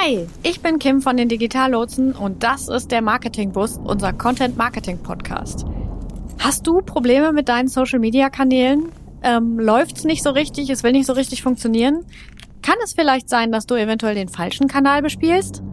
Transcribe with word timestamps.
Hi, 0.00 0.28
ich 0.44 0.60
bin 0.60 0.78
Kim 0.78 1.00
von 1.02 1.16
den 1.16 1.28
Digitallotsen 1.28 2.12
und 2.12 2.44
das 2.44 2.68
ist 2.68 2.92
der 2.92 3.02
Marketingbus, 3.02 3.78
unser 3.78 4.12
Content 4.12 4.56
Marketing 4.56 5.02
Podcast. 5.02 5.66
Hast 6.38 6.66
du 6.68 6.82
Probleme 6.82 7.32
mit 7.32 7.48
deinen 7.48 7.66
Social 7.66 7.98
Media 7.98 8.30
Kanälen? 8.30 8.92
Ähm, 9.24 9.58
läuft's 9.58 10.04
nicht 10.04 10.22
so 10.22 10.30
richtig? 10.30 10.70
Es 10.70 10.84
will 10.84 10.92
nicht 10.92 11.06
so 11.06 11.14
richtig 11.14 11.42
funktionieren? 11.42 12.04
Kann 12.62 12.76
es 12.84 12.92
vielleicht 12.92 13.28
sein, 13.28 13.50
dass 13.50 13.66
du 13.66 13.74
eventuell 13.74 14.14
den 14.14 14.28
falschen 14.28 14.68
Kanal 14.68 15.02
bespielst? 15.02 15.64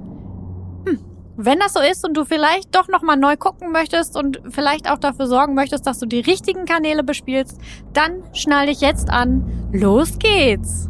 Hm. 0.88 1.00
Wenn 1.38 1.60
das 1.60 1.74
so 1.74 1.80
ist 1.80 2.04
und 2.04 2.18
du 2.18 2.26
vielleicht 2.26 2.76
doch 2.76 2.88
nochmal 2.88 3.18
neu 3.18 3.38
gucken 3.38 3.72
möchtest 3.72 4.18
und 4.18 4.42
vielleicht 4.50 4.90
auch 4.90 4.98
dafür 4.98 5.28
sorgen 5.28 5.54
möchtest, 5.54 5.86
dass 5.86 6.00
du 6.00 6.08
die 6.08 6.22
richtigen 6.22 6.66
Kanäle 6.66 7.04
bespielst, 7.04 7.60
dann 7.94 8.24
schnall 8.34 8.68
dich 8.68 8.82
jetzt 8.82 9.10
an. 9.12 9.70
Los 9.72 10.18
geht's! 10.18 10.90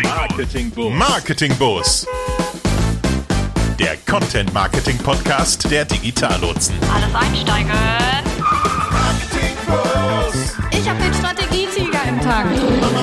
Marketing 0.00 0.70
Boost. 0.70 0.96
Marketing 0.96 1.54
Boost. 1.56 2.06
Der 3.78 3.96
Content 4.10 4.52
Marketing 4.54 4.96
Podcast 4.98 5.70
der 5.70 5.84
Digitallotsen. 5.84 6.74
Alles 6.94 7.14
einsteigen. 7.14 7.70
Marketing 8.90 9.56
Boost. 9.66 10.56
Ich 10.70 10.88
habe 10.88 10.98
den 11.02 11.12
Strategietiger 11.14 12.04
im 12.08 12.20
Tank. 12.20 12.50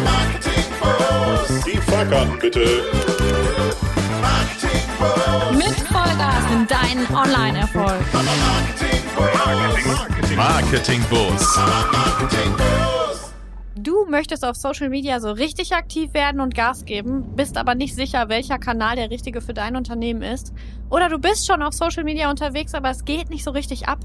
Marketing 0.04 0.66
Boost. 0.82 1.68
Die 1.68 1.78
Fahrkarten 1.78 2.40
bitte. 2.40 2.84
Marketing 4.22 4.82
Boost. 4.98 5.58
Mit 5.58 5.88
Vollgas 5.88 6.44
in 6.52 6.68
deinen 6.68 7.08
Online-Erfolg. 7.16 8.02
Marketing 10.36 11.04
Boost. 11.10 11.58
Marketing 11.58 12.52
Boost. 12.58 13.09
Du 13.82 14.06
möchtest 14.10 14.44
auf 14.44 14.58
Social 14.58 14.90
Media 14.90 15.22
so 15.22 15.32
richtig 15.32 15.74
aktiv 15.74 16.14
werden 16.14 16.42
und 16.42 16.54
Gas 16.54 16.84
geben, 16.84 17.36
bist 17.38 17.56
aber 17.58 17.76
nicht 17.76 17.96
sicher, 17.96 18.28
welcher 18.28 18.60
Kanal 18.60 18.98
der 18.98 19.10
richtige 19.10 19.40
für 19.40 19.54
dein 19.54 19.78
Unternehmen 19.78 20.22
ist. 20.22 20.54
Oder 20.90 21.08
du 21.08 21.18
bist 21.18 21.48
schon 21.48 21.62
auf 21.62 21.74
Social 21.74 22.04
Media 22.04 22.30
unterwegs, 22.30 22.74
aber 22.74 22.90
es 22.90 23.06
geht 23.06 23.30
nicht 23.30 23.46
so 23.46 23.52
richtig 23.52 23.88
ab. 23.88 24.00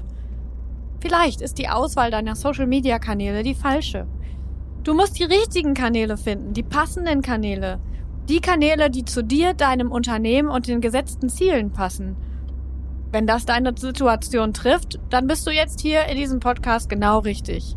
Vielleicht 1.01 1.41
ist 1.41 1.57
die 1.57 1.67
Auswahl 1.67 2.09
deiner 2.09 2.37
Social 2.37 2.67
Media 2.67 2.99
Kanäle 2.99 3.43
die 3.43 3.53
falsche. 3.53 4.07
Du 4.83 4.93
musst 4.93 5.19
die 5.19 5.25
richtigen 5.25 5.73
Kanäle 5.73 6.15
finden, 6.15 6.53
die 6.53 6.63
passenden 6.63 7.21
Kanäle. 7.21 7.81
Die 8.29 8.39
Kanäle, 8.39 8.89
die 8.89 9.03
zu 9.03 9.25
dir, 9.25 9.53
deinem 9.53 9.91
Unternehmen 9.91 10.47
und 10.47 10.69
den 10.69 10.79
gesetzten 10.79 11.27
Zielen 11.27 11.73
passen. 11.73 12.15
Wenn 13.11 13.27
das 13.27 13.45
deine 13.45 13.73
Situation 13.77 14.53
trifft, 14.53 14.99
dann 15.09 15.27
bist 15.27 15.45
du 15.45 15.51
jetzt 15.51 15.81
hier 15.81 16.05
in 16.05 16.15
diesem 16.15 16.39
Podcast 16.39 16.87
genau 16.87 17.19
richtig. 17.19 17.75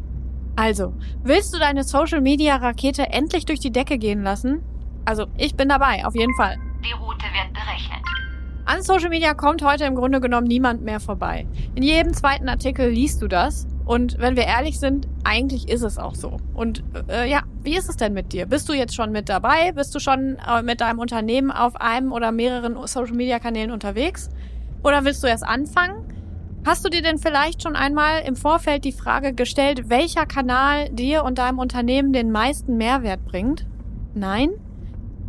Also, 0.59 0.92
willst 1.23 1.55
du 1.55 1.61
deine 1.61 1.84
Social 1.84 2.20
Media 2.20 2.56
Rakete 2.56 3.11
endlich 3.11 3.47
durch 3.47 3.61
die 3.61 3.70
Decke 3.70 3.97
gehen 3.97 4.25
lassen? 4.25 4.61
Also, 5.05 5.27
ich 5.37 5.55
bin 5.55 5.69
dabei, 5.69 6.05
auf 6.05 6.17
jeden 6.17 6.34
Fall. 6.34 6.56
Die 6.84 6.91
Route 6.95 7.27
wird 7.27 7.53
berechnet. 7.53 8.05
An 8.65 8.83
Social 8.83 9.09
Media 9.09 9.34
kommt 9.34 9.62
heute 9.62 9.84
im 9.84 9.95
Grunde 9.95 10.20
genommen 10.20 10.48
niemand 10.48 10.83
mehr 10.83 10.98
vorbei. 10.98 11.47
In 11.77 11.84
jedem 11.84 12.12
zweiten 12.12 12.48
Artikel 12.48 12.89
liest 12.89 13.23
du 13.23 13.28
das. 13.28 13.69
Und 13.84 14.19
wenn 14.19 14.34
wir 14.34 14.47
ehrlich 14.47 14.81
sind, 14.81 15.06
eigentlich 15.23 15.69
ist 15.69 15.83
es 15.83 15.97
auch 15.97 16.17
so. 16.17 16.39
Und 16.55 16.83
äh, 17.09 17.31
ja, 17.31 17.43
wie 17.62 17.77
ist 17.77 17.89
es 17.89 17.97
denn 17.97 18.12
mit 18.12 18.33
dir? 18.33 18.47
Bist 18.47 18.69
du 18.69 18.72
jetzt 18.72 18.97
schon 18.97 19.12
mit 19.12 19.28
dabei? 19.28 19.70
Bist 19.70 19.95
du 19.95 20.00
schon 20.00 20.39
äh, 20.45 20.62
mit 20.62 20.81
deinem 20.81 20.98
Unternehmen 20.98 21.53
auf 21.53 21.77
einem 21.77 22.11
oder 22.11 22.33
mehreren 22.33 22.77
Social 22.89 23.15
Media 23.15 23.39
Kanälen 23.39 23.70
unterwegs? 23.70 24.28
Oder 24.83 25.05
willst 25.05 25.22
du 25.22 25.28
erst 25.28 25.45
anfangen? 25.45 26.17
Hast 26.69 26.84
du 26.84 26.91
dir 26.91 27.00
denn 27.00 27.16
vielleicht 27.16 27.62
schon 27.62 27.77
einmal 27.77 28.20
im 28.27 28.36
Vorfeld 28.36 28.84
die 28.84 28.92
Frage 28.92 29.33
gestellt, 29.33 29.88
welcher 29.88 30.27
Kanal 30.27 30.91
dir 30.91 31.25
und 31.25 31.38
deinem 31.38 31.58
Unternehmen 31.60 32.12
den 32.12 32.30
meisten 32.30 32.77
Mehrwert 32.77 33.25
bringt? 33.25 33.64
Nein? 34.12 34.50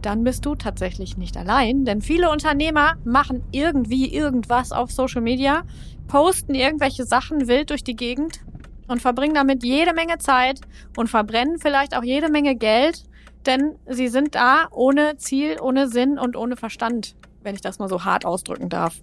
Dann 0.01 0.25
bist 0.25 0.45
du 0.45 0.55
tatsächlich 0.55 1.15
nicht 1.15 1.37
allein, 1.37 1.85
denn 1.85 2.01
viele 2.01 2.29
Unternehmer 2.29 2.95
machen 3.05 3.41
irgendwie 3.53 4.14
irgendwas 4.14 4.73
auf 4.73 4.91
Social 4.91 5.21
Media, 5.21 5.64
posten 6.09 6.55
irgendwelche 6.55 7.05
Sachen 7.05 7.47
wild 7.47 7.69
durch 7.69 7.85
die 7.85 7.95
Gegend 7.95 8.41
und 8.89 9.02
verbringen 9.02 9.35
damit 9.35 9.64
jede 9.64 9.93
Menge 9.93 10.17
Zeit 10.17 10.59
und 10.97 11.08
verbrennen 11.08 11.58
vielleicht 11.58 11.95
auch 11.95 12.03
jede 12.03 12.30
Menge 12.30 12.58
Geld, 12.58 13.05
denn 13.45 13.75
sie 13.87 14.09
sind 14.09 14.35
da 14.35 14.67
ohne 14.71 15.15
Ziel, 15.15 15.55
ohne 15.61 15.87
Sinn 15.87 16.19
und 16.19 16.35
ohne 16.35 16.58
Verstand, 16.58 17.15
wenn 17.43 17.55
ich 17.55 17.61
das 17.61 17.80
mal 17.80 17.87
so 17.87 18.03
hart 18.03 18.25
ausdrücken 18.25 18.67
darf. 18.67 19.02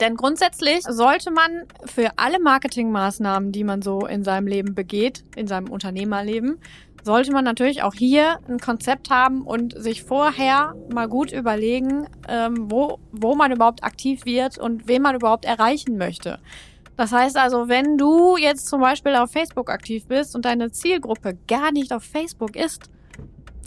Denn 0.00 0.16
grundsätzlich 0.16 0.82
sollte 0.82 1.30
man 1.30 1.66
für 1.84 2.10
alle 2.16 2.40
Marketingmaßnahmen, 2.40 3.52
die 3.52 3.64
man 3.64 3.80
so 3.80 4.00
in 4.06 4.24
seinem 4.24 4.46
Leben 4.48 4.74
begeht, 4.74 5.24
in 5.36 5.46
seinem 5.46 5.70
Unternehmerleben, 5.70 6.58
sollte 7.04 7.32
man 7.32 7.44
natürlich 7.44 7.82
auch 7.82 7.94
hier 7.94 8.40
ein 8.48 8.58
Konzept 8.58 9.10
haben 9.10 9.42
und 9.42 9.80
sich 9.80 10.02
vorher 10.02 10.74
mal 10.92 11.06
gut 11.06 11.32
überlegen, 11.32 12.08
ähm, 12.28 12.70
wo, 12.70 12.98
wo 13.12 13.34
man 13.34 13.52
überhaupt 13.52 13.84
aktiv 13.84 14.24
wird 14.24 14.58
und 14.58 14.88
wen 14.88 15.02
man 15.02 15.14
überhaupt 15.14 15.44
erreichen 15.44 15.96
möchte. 15.98 16.38
Das 16.96 17.12
heißt 17.12 17.36
also, 17.36 17.68
wenn 17.68 17.98
du 17.98 18.36
jetzt 18.36 18.68
zum 18.68 18.80
Beispiel 18.80 19.16
auf 19.16 19.30
Facebook 19.32 19.68
aktiv 19.68 20.06
bist 20.06 20.34
und 20.34 20.44
deine 20.44 20.70
Zielgruppe 20.70 21.36
gar 21.46 21.72
nicht 21.72 21.92
auf 21.92 22.04
Facebook 22.04 22.56
ist, 22.56 22.88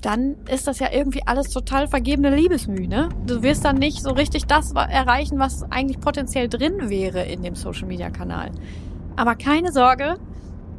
dann 0.02 0.36
ist 0.48 0.68
das 0.68 0.80
ja 0.80 0.88
irgendwie 0.92 1.24
alles 1.26 1.50
total 1.50 1.88
vergebene 1.88 2.36
Liebesmühe, 2.36 2.88
ne? 2.88 3.10
Du 3.26 3.42
wirst 3.42 3.66
dann 3.66 3.78
nicht 3.78 4.02
so 4.02 4.12
richtig 4.12 4.46
das 4.46 4.72
erreichen, 4.74 5.40
was 5.40 5.64
eigentlich 5.72 6.00
potenziell 6.00 6.48
drin 6.48 6.90
wäre 6.90 7.24
in 7.24 7.42
dem 7.42 7.56
Social 7.56 7.88
Media 7.88 8.10
Kanal. 8.10 8.52
Aber 9.16 9.36
keine 9.36 9.72
Sorge, 9.72 10.18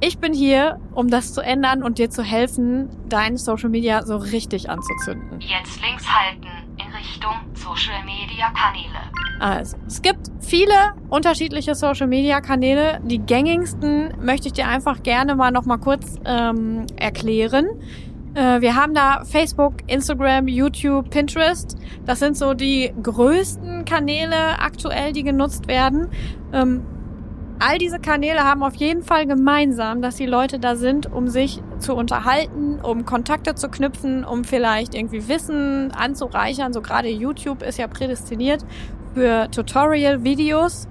ich 0.01 0.19
bin 0.19 0.33
hier, 0.33 0.79
um 0.95 1.09
das 1.11 1.35
zu 1.35 1.41
ändern 1.41 1.83
und 1.83 1.99
dir 1.99 2.09
zu 2.09 2.23
helfen, 2.23 2.89
dein 3.09 3.37
Social 3.37 3.69
Media 3.69 4.05
so 4.07 4.17
richtig 4.17 4.71
anzuzünden. 4.71 5.41
Jetzt 5.41 5.83
links 5.83 6.07
halten 6.09 6.47
in 6.77 6.93
Richtung 6.95 7.35
Social 7.55 8.05
Media 8.05 8.51
Kanäle. 8.51 9.11
Also, 9.41 9.77
es 9.87 10.01
gibt 10.03 10.31
viele 10.41 10.95
unterschiedliche 11.11 11.75
Social 11.75 12.07
Media 12.07 12.41
Kanäle. 12.41 13.01
Die 13.05 13.19
gängigsten 13.19 14.15
möchte 14.21 14.49
ich 14.49 14.53
dir 14.53 14.69
einfach 14.69 15.03
gerne 15.03 15.35
mal 15.35 15.51
noch 15.51 15.65
mal 15.65 15.79
kurz 15.79 16.17
ähm, 16.25 16.87
erklären. 16.97 17.67
Äh, 18.39 18.61
wir 18.61 18.77
haben 18.77 18.95
da 18.95 19.25
Facebook, 19.25 19.75
Instagram, 19.89 20.47
YouTube, 20.47 21.11
Pinterest. 21.11 21.77
Das 22.07 22.21
sind 22.21 22.37
so 22.37 22.55
die 22.55 22.93
größten 23.03 23.85
Kanäle 23.85 24.61
aktuell, 24.61 25.13
die 25.13 25.25
genutzt 25.25 25.67
werden. 25.67 26.09
Ähm, 26.53 26.83
all 27.59 27.79
diese 27.79 27.99
Kanäle 27.99 28.45
haben 28.45 28.63
auf 28.63 28.77
jeden 28.77 29.03
Fall 29.03 29.27
gemeinsam, 29.27 30.03
dass 30.03 30.15
die 30.15 30.27
Leute 30.27 30.61
da 30.61 30.77
sind, 30.77 31.13
um 31.13 31.27
sich 31.27 31.61
zu 31.81 31.97
unterhalten, 31.97 32.79
um 32.81 33.05
Kontakte 33.05 33.57
zu 33.57 33.69
knüpfen, 33.69 34.25
um 34.25 34.45
vielleicht 34.45 34.95
irgendwie 34.95 35.27
Wissen 35.27 35.91
anzureichern. 35.91 36.73
So 36.73 36.81
gerade 36.81 37.09
YouTube 37.09 37.63
ist 37.63 37.77
ja 37.77 37.89
prädestiniert 37.89 38.65
für 39.15 39.51
Tutorial-Videos 39.51 40.87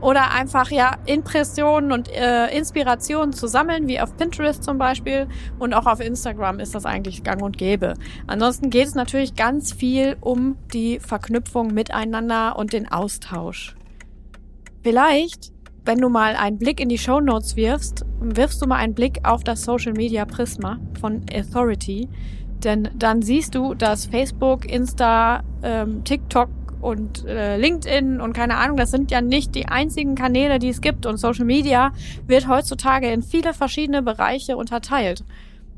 oder 0.00 0.32
einfach 0.32 0.70
ja 0.70 0.96
Impressionen 1.06 1.92
und 1.92 2.10
äh, 2.12 2.46
Inspirationen 2.56 3.32
zu 3.32 3.46
sammeln, 3.46 3.88
wie 3.88 4.00
auf 4.00 4.16
Pinterest 4.16 4.62
zum 4.62 4.78
Beispiel 4.78 5.26
und 5.58 5.74
auch 5.74 5.86
auf 5.86 6.00
Instagram 6.00 6.60
ist 6.60 6.74
das 6.74 6.86
eigentlich 6.86 7.22
gang 7.22 7.42
und 7.42 7.58
gäbe. 7.58 7.94
Ansonsten 8.26 8.70
geht 8.70 8.86
es 8.86 8.94
natürlich 8.94 9.34
ganz 9.34 9.72
viel 9.72 10.16
um 10.20 10.56
die 10.72 11.00
Verknüpfung 11.00 11.74
miteinander 11.74 12.56
und 12.56 12.72
den 12.72 12.90
Austausch. 12.90 13.76
Vielleicht, 14.82 15.52
wenn 15.84 15.98
du 15.98 16.08
mal 16.08 16.36
einen 16.36 16.58
Blick 16.58 16.80
in 16.80 16.88
die 16.88 16.98
Show 16.98 17.20
Notes 17.20 17.56
wirfst, 17.56 18.04
wirfst 18.20 18.62
du 18.62 18.66
mal 18.66 18.76
einen 18.76 18.94
Blick 18.94 19.20
auf 19.24 19.42
das 19.42 19.62
Social 19.62 19.92
Media 19.92 20.24
Prisma 20.24 20.78
von 21.00 21.22
Authority, 21.32 22.08
denn 22.62 22.88
dann 22.96 23.22
siehst 23.22 23.54
du, 23.54 23.74
dass 23.74 24.06
Facebook, 24.06 24.64
Insta, 24.64 25.42
ähm, 25.62 26.04
TikTok 26.04 26.48
und 26.80 27.24
äh, 27.26 27.56
LinkedIn 27.56 28.20
und 28.20 28.32
keine 28.32 28.56
Ahnung, 28.56 28.76
das 28.76 28.90
sind 28.90 29.10
ja 29.10 29.20
nicht 29.20 29.54
die 29.54 29.66
einzigen 29.66 30.14
Kanäle, 30.14 30.58
die 30.58 30.68
es 30.68 30.80
gibt. 30.80 31.06
Und 31.06 31.18
Social 31.18 31.44
Media 31.44 31.92
wird 32.26 32.48
heutzutage 32.48 33.10
in 33.10 33.22
viele 33.22 33.54
verschiedene 33.54 34.02
Bereiche 34.02 34.56
unterteilt. 34.56 35.24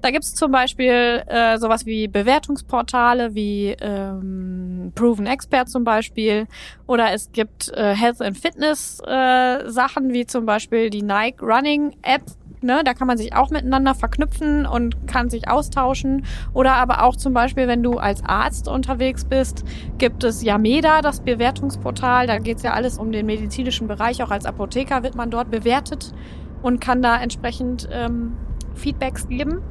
Da 0.03 0.11
gibt's 0.11 0.35
zum 0.35 0.51
Beispiel 0.51 1.23
äh, 1.27 1.59
sowas 1.59 1.85
wie 1.85 2.09
Bewertungsportale 2.09 3.35
wie 3.35 3.77
ähm, 3.81 4.93
Proven 4.95 5.27
Expert 5.27 5.69
zum 5.69 5.85
Beispiel. 5.85 6.47
Oder 6.87 7.13
es 7.13 7.33
gibt 7.33 7.69
äh, 7.75 7.95
Health 7.95 8.23
and 8.23 8.39
Fitness 8.39 9.01
äh, 9.07 9.69
Sachen 9.69 10.13
wie 10.13 10.27
zum 10.27 10.47
Beispiel 10.47 10.89
die 10.89 11.03
Nike 11.03 11.43
Running 11.43 11.95
App 12.03 12.23
Ne, 12.63 12.83
da 12.85 12.93
kann 12.93 13.07
man 13.07 13.17
sich 13.17 13.35
auch 13.35 13.49
miteinander 13.49 13.95
verknüpfen 13.95 14.67
und 14.67 15.07
kann 15.07 15.31
sich 15.31 15.49
austauschen. 15.49 16.27
Oder 16.53 16.75
aber 16.75 17.05
auch 17.05 17.17
zum 17.17 17.33
Beispiel, 17.33 17.67
wenn 17.69 17.83
du 17.83 17.97
als 17.97 18.23
Arzt 18.23 18.69
unterwegs 18.69 19.25
bist, 19.25 19.65
gibt 19.97 20.25
es 20.25 20.43
Yameda, 20.43 21.01
das 21.01 21.21
Bewertungsportal. 21.21 22.27
Da 22.27 22.39
geht's 22.39 22.63
ja 22.63 22.73
alles 22.73 22.99
um 22.99 23.13
den 23.13 23.25
medizinischen 23.25 23.89
Bereich. 23.89 24.23
Auch 24.23 24.31
als 24.31 24.45
Apotheker 24.45 25.03
wird 25.03 25.15
man 25.15 25.31
dort 25.31 25.51
bewertet 25.51 26.13
und 26.63 26.83
kann 26.83 27.01
da 27.01 27.17
entsprechend 27.17 27.89
ähm, 27.91 28.37
Feedbacks 28.75 29.27
geben. 29.27 29.63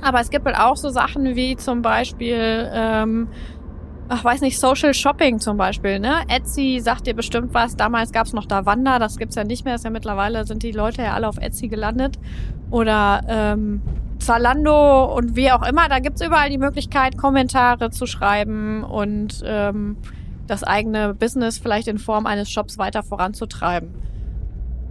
Aber 0.00 0.20
es 0.20 0.30
gibt 0.30 0.46
halt 0.46 0.58
auch 0.58 0.76
so 0.76 0.88
Sachen 0.88 1.36
wie 1.36 1.56
zum 1.56 1.82
Beispiel 1.82 2.70
ähm, 2.72 3.28
ach, 4.08 4.24
weiß 4.24 4.40
nicht, 4.40 4.58
Social 4.58 4.94
Shopping 4.94 5.40
zum 5.40 5.56
Beispiel, 5.56 5.98
ne? 5.98 6.22
Etsy 6.28 6.80
sagt 6.80 7.06
dir 7.06 7.14
bestimmt 7.14 7.54
was. 7.54 7.76
Damals 7.76 8.12
gab's 8.12 8.32
noch 8.32 8.46
Davanda, 8.46 8.98
das 8.98 9.16
gibt's 9.16 9.36
ja 9.36 9.44
nicht 9.44 9.64
mehr. 9.64 9.74
Ist 9.74 9.84
ja 9.84 9.90
mittlerweile 9.90 10.46
sind 10.46 10.62
die 10.62 10.72
Leute 10.72 11.02
ja 11.02 11.14
alle 11.14 11.28
auf 11.28 11.38
Etsy 11.38 11.68
gelandet. 11.68 12.18
Oder 12.70 13.22
ähm, 13.28 13.82
Zalando 14.18 15.04
und 15.14 15.36
wie 15.36 15.52
auch 15.52 15.66
immer, 15.66 15.88
da 15.88 15.98
gibt's 15.98 16.20
überall 16.20 16.50
die 16.50 16.58
Möglichkeit, 16.58 17.16
Kommentare 17.16 17.90
zu 17.90 18.06
schreiben 18.06 18.82
und 18.82 19.42
ähm, 19.44 19.96
das 20.46 20.64
eigene 20.64 21.14
Business 21.14 21.58
vielleicht 21.58 21.88
in 21.88 21.98
Form 21.98 22.26
eines 22.26 22.50
Shops 22.50 22.78
weiter 22.78 23.02
voranzutreiben. 23.02 23.94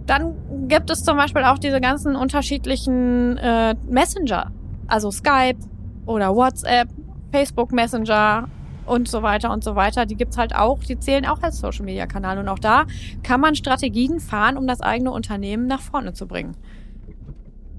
Dann 0.06 0.34
gibt 0.68 0.90
es 0.90 1.02
zum 1.02 1.16
Beispiel 1.16 1.42
auch 1.42 1.58
diese 1.58 1.80
ganzen 1.80 2.14
unterschiedlichen 2.14 3.36
äh, 3.38 3.74
Messenger, 3.88 4.52
also 4.86 5.10
Skype 5.10 5.58
oder 6.06 6.34
WhatsApp, 6.34 6.88
Facebook 7.32 7.72
Messenger 7.72 8.48
und 8.86 9.08
so 9.08 9.22
weiter 9.22 9.52
und 9.52 9.64
so 9.64 9.74
weiter. 9.74 10.06
Die 10.06 10.16
gibt's 10.16 10.38
halt 10.38 10.54
auch, 10.54 10.78
die 10.80 10.98
zählen 10.98 11.26
auch 11.26 11.42
als 11.42 11.58
Social 11.58 11.84
Media 11.84 12.06
Kanal. 12.06 12.38
Und 12.38 12.48
auch 12.48 12.58
da 12.58 12.86
kann 13.22 13.40
man 13.40 13.54
Strategien 13.54 14.20
fahren, 14.20 14.56
um 14.56 14.66
das 14.66 14.80
eigene 14.80 15.10
Unternehmen 15.10 15.66
nach 15.66 15.80
vorne 15.80 16.12
zu 16.12 16.26
bringen. 16.26 16.56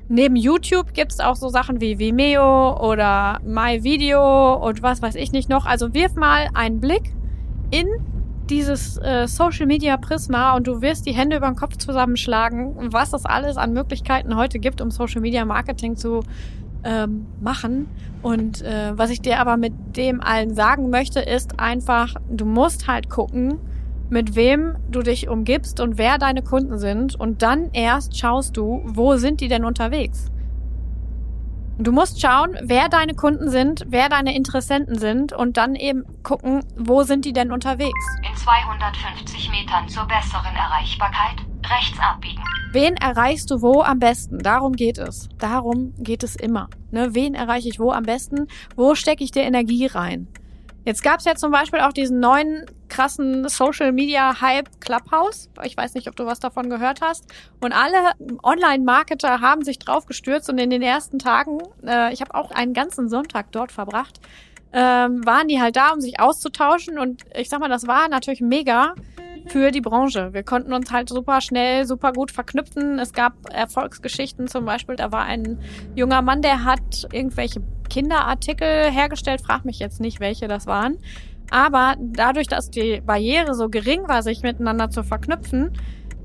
Neben 0.10 0.38
YouTube 0.38 0.94
gibt's 0.94 1.20
auch 1.20 1.36
so 1.36 1.50
Sachen 1.50 1.82
wie 1.82 2.00
Vimeo 2.00 2.80
oder 2.80 3.40
MyVideo 3.44 4.54
und 4.54 4.82
was 4.82 5.02
weiß 5.02 5.16
ich 5.16 5.34
nicht 5.34 5.50
noch. 5.50 5.66
Also 5.66 5.94
wirf 5.94 6.16
mal 6.16 6.48
einen 6.54 6.80
Blick 6.80 7.14
in 7.72 7.88
dieses 8.50 8.98
äh, 8.98 9.28
Social 9.28 9.66
Media 9.66 9.98
Prisma 9.98 10.56
und 10.56 10.68
du 10.68 10.82
wirst 10.82 11.06
die 11.06 11.12
Hände 11.12 11.36
über 11.36 11.48
den 11.48 11.58
Kopf 11.58 11.76
zusammenschlagen, 11.78 12.94
was 12.94 13.12
es 13.12 13.26
alles 13.26 13.58
an 13.58 13.74
Möglichkeiten 13.74 14.38
heute 14.38 14.60
gibt, 14.60 14.80
um 14.80 14.92
Social 14.92 15.20
Media 15.22 15.44
Marketing 15.44 15.98
zu 15.98 16.22
ähm, 16.88 17.28
machen. 17.42 17.90
Und 18.24 18.62
äh, 18.62 18.98
was 18.98 19.12
ich 19.12 19.22
dir 19.22 19.40
aber 19.40 19.58
mit 19.58 19.74
dem 19.96 20.22
allen 20.22 20.56
sagen 20.56 20.90
möchte, 20.90 21.20
ist 21.20 21.60
einfach, 21.60 22.16
du 22.30 22.46
musst 22.46 22.88
halt 22.88 23.10
gucken, 23.10 23.60
mit 24.10 24.36
wem 24.36 24.78
du 24.90 25.02
dich 25.02 25.28
umgibst 25.28 25.82
und 25.82 25.98
wer 25.98 26.18
deine 26.18 26.42
Kunden 26.42 26.80
sind. 26.80 27.16
Und 27.16 27.42
dann 27.42 27.70
erst 27.74 28.18
schaust 28.18 28.56
du, 28.56 28.82
wo 28.86 29.18
sind 29.18 29.42
die 29.42 29.50
denn 29.50 29.66
unterwegs. 29.66 30.32
Du 31.78 31.92
musst 31.92 32.20
schauen, 32.22 32.58
wer 32.64 32.90
deine 32.90 33.14
Kunden 33.14 33.52
sind, 33.52 33.86
wer 33.90 34.10
deine 34.10 34.36
Interessenten 34.36 34.98
sind 34.98 35.32
und 35.32 35.58
dann 35.58 35.76
eben 35.76 36.06
gucken, 36.24 36.64
wo 36.76 37.04
sind 37.04 37.24
die 37.26 37.34
denn 37.34 37.52
unterwegs. 37.52 38.18
In 38.28 38.36
250 38.36 39.52
Metern 39.52 39.88
zur 39.88 40.06
besseren 40.06 40.56
Erreichbarkeit 40.56 41.36
rechts 41.70 41.98
abbiegen. 42.00 42.44
Wen 42.72 42.96
erreichst 42.96 43.50
du 43.50 43.62
wo 43.62 43.82
am 43.82 44.00
besten? 44.00 44.40
Darum 44.40 44.74
geht 44.74 44.98
es. 44.98 45.30
Darum 45.40 45.94
geht 45.98 46.24
es 46.24 46.36
immer. 46.36 46.70
Ne? 46.92 47.16
Wen 47.16 47.34
erreiche 47.34 47.70
ich 47.70 47.80
wo 47.80 47.92
am 47.92 48.04
besten? 48.04 48.48
Wo 48.76 48.96
stecke 48.96 49.24
ich 49.24 49.32
dir 49.32 49.44
Energie 49.44 49.86
rein? 49.86 50.28
Jetzt 50.88 51.04
gab 51.04 51.20
es 51.20 51.26
ja 51.26 51.36
zum 51.36 51.52
Beispiel 51.52 51.82
auch 51.82 51.92
diesen 51.92 52.22
neuen 52.22 52.66
krassen 52.88 53.50
Social 53.50 53.92
Media 53.92 54.40
Hype 54.40 54.70
Clubhouse. 54.80 55.50
Ich 55.64 55.76
weiß 55.76 55.96
nicht, 55.96 56.08
ob 56.08 56.16
du 56.16 56.26
was 56.26 56.40
davon 56.40 56.70
gehört 56.70 57.02
hast. 57.02 57.26
Und 57.60 57.74
alle 57.74 58.14
Online-Marketer 58.42 59.42
haben 59.42 59.66
sich 59.66 59.80
drauf 59.80 60.06
gestürzt 60.06 60.50
und 60.50 60.58
in 60.60 60.70
den 60.70 60.82
ersten 60.82 61.20
Tagen, 61.20 61.58
äh, 61.86 62.14
ich 62.14 62.22
habe 62.22 62.36
auch 62.36 62.52
einen 62.52 62.74
ganzen 62.74 63.10
Sonntag 63.10 63.52
dort 63.52 63.74
verbracht, 63.74 64.22
ähm, 64.72 65.26
waren 65.26 65.50
die 65.50 65.62
halt 65.62 65.76
da, 65.76 65.92
um 65.92 66.00
sich 66.00 66.22
auszutauschen. 66.22 66.98
Und 66.98 67.24
ich 67.36 67.50
sag 67.50 67.60
mal, 67.60 67.68
das 67.68 67.88
war 67.88 68.08
natürlich 68.08 68.40
mega 68.40 68.94
für 69.50 69.72
die 69.72 69.82
Branche. 69.82 70.34
Wir 70.34 70.44
konnten 70.44 70.74
uns 70.74 70.92
halt 70.92 71.10
super 71.10 71.42
schnell, 71.42 71.86
super 71.86 72.14
gut 72.14 72.32
verknüpfen. 72.32 73.00
Es 73.00 73.14
gab 73.14 73.34
Erfolgsgeschichten 73.52 74.48
zum 74.48 74.66
Beispiel. 74.66 74.96
Da 74.96 75.12
war 75.12 75.24
ein 75.24 75.60
junger 75.96 76.22
Mann, 76.22 76.42
der 76.42 76.64
hat 76.64 77.08
irgendwelche 77.12 77.62
Kinderartikel 77.90 78.92
hergestellt. 78.92 79.42
Frag 79.42 79.66
mich 79.66 79.80
jetzt 79.80 80.00
nicht, 80.00 80.20
welche 80.20 80.48
das 80.48 80.68
waren. 80.68 80.98
Aber 81.50 81.96
dadurch, 82.00 82.48
dass 82.48 82.70
die 82.70 83.02
Barriere 83.06 83.54
so 83.56 83.70
gering 83.70 84.08
war, 84.08 84.22
sich 84.22 84.44
miteinander 84.44 84.90
zu 84.90 85.04
verknüpfen, 85.04 85.72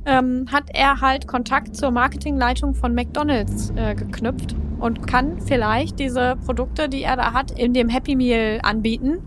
ähm, 0.05 0.47
hat 0.51 0.65
er 0.75 1.01
halt 1.01 1.29
Kontakt 1.29 1.77
zur 1.77 1.93
Marketingleitung 1.93 2.75
von 2.75 2.95
McDonald's 2.95 3.73
äh, 3.77 3.95
geknüpft 3.95 4.57
und 4.81 5.07
kann 5.07 5.41
vielleicht 5.41 6.01
diese 6.01 6.37
Produkte, 6.45 6.89
die 6.89 7.05
er 7.05 7.17
da 7.17 7.33
hat, 7.33 7.53
in 7.53 7.73
dem 7.73 7.89
Happy 7.89 8.17
Meal 8.17 8.59
anbieten. 8.65 9.19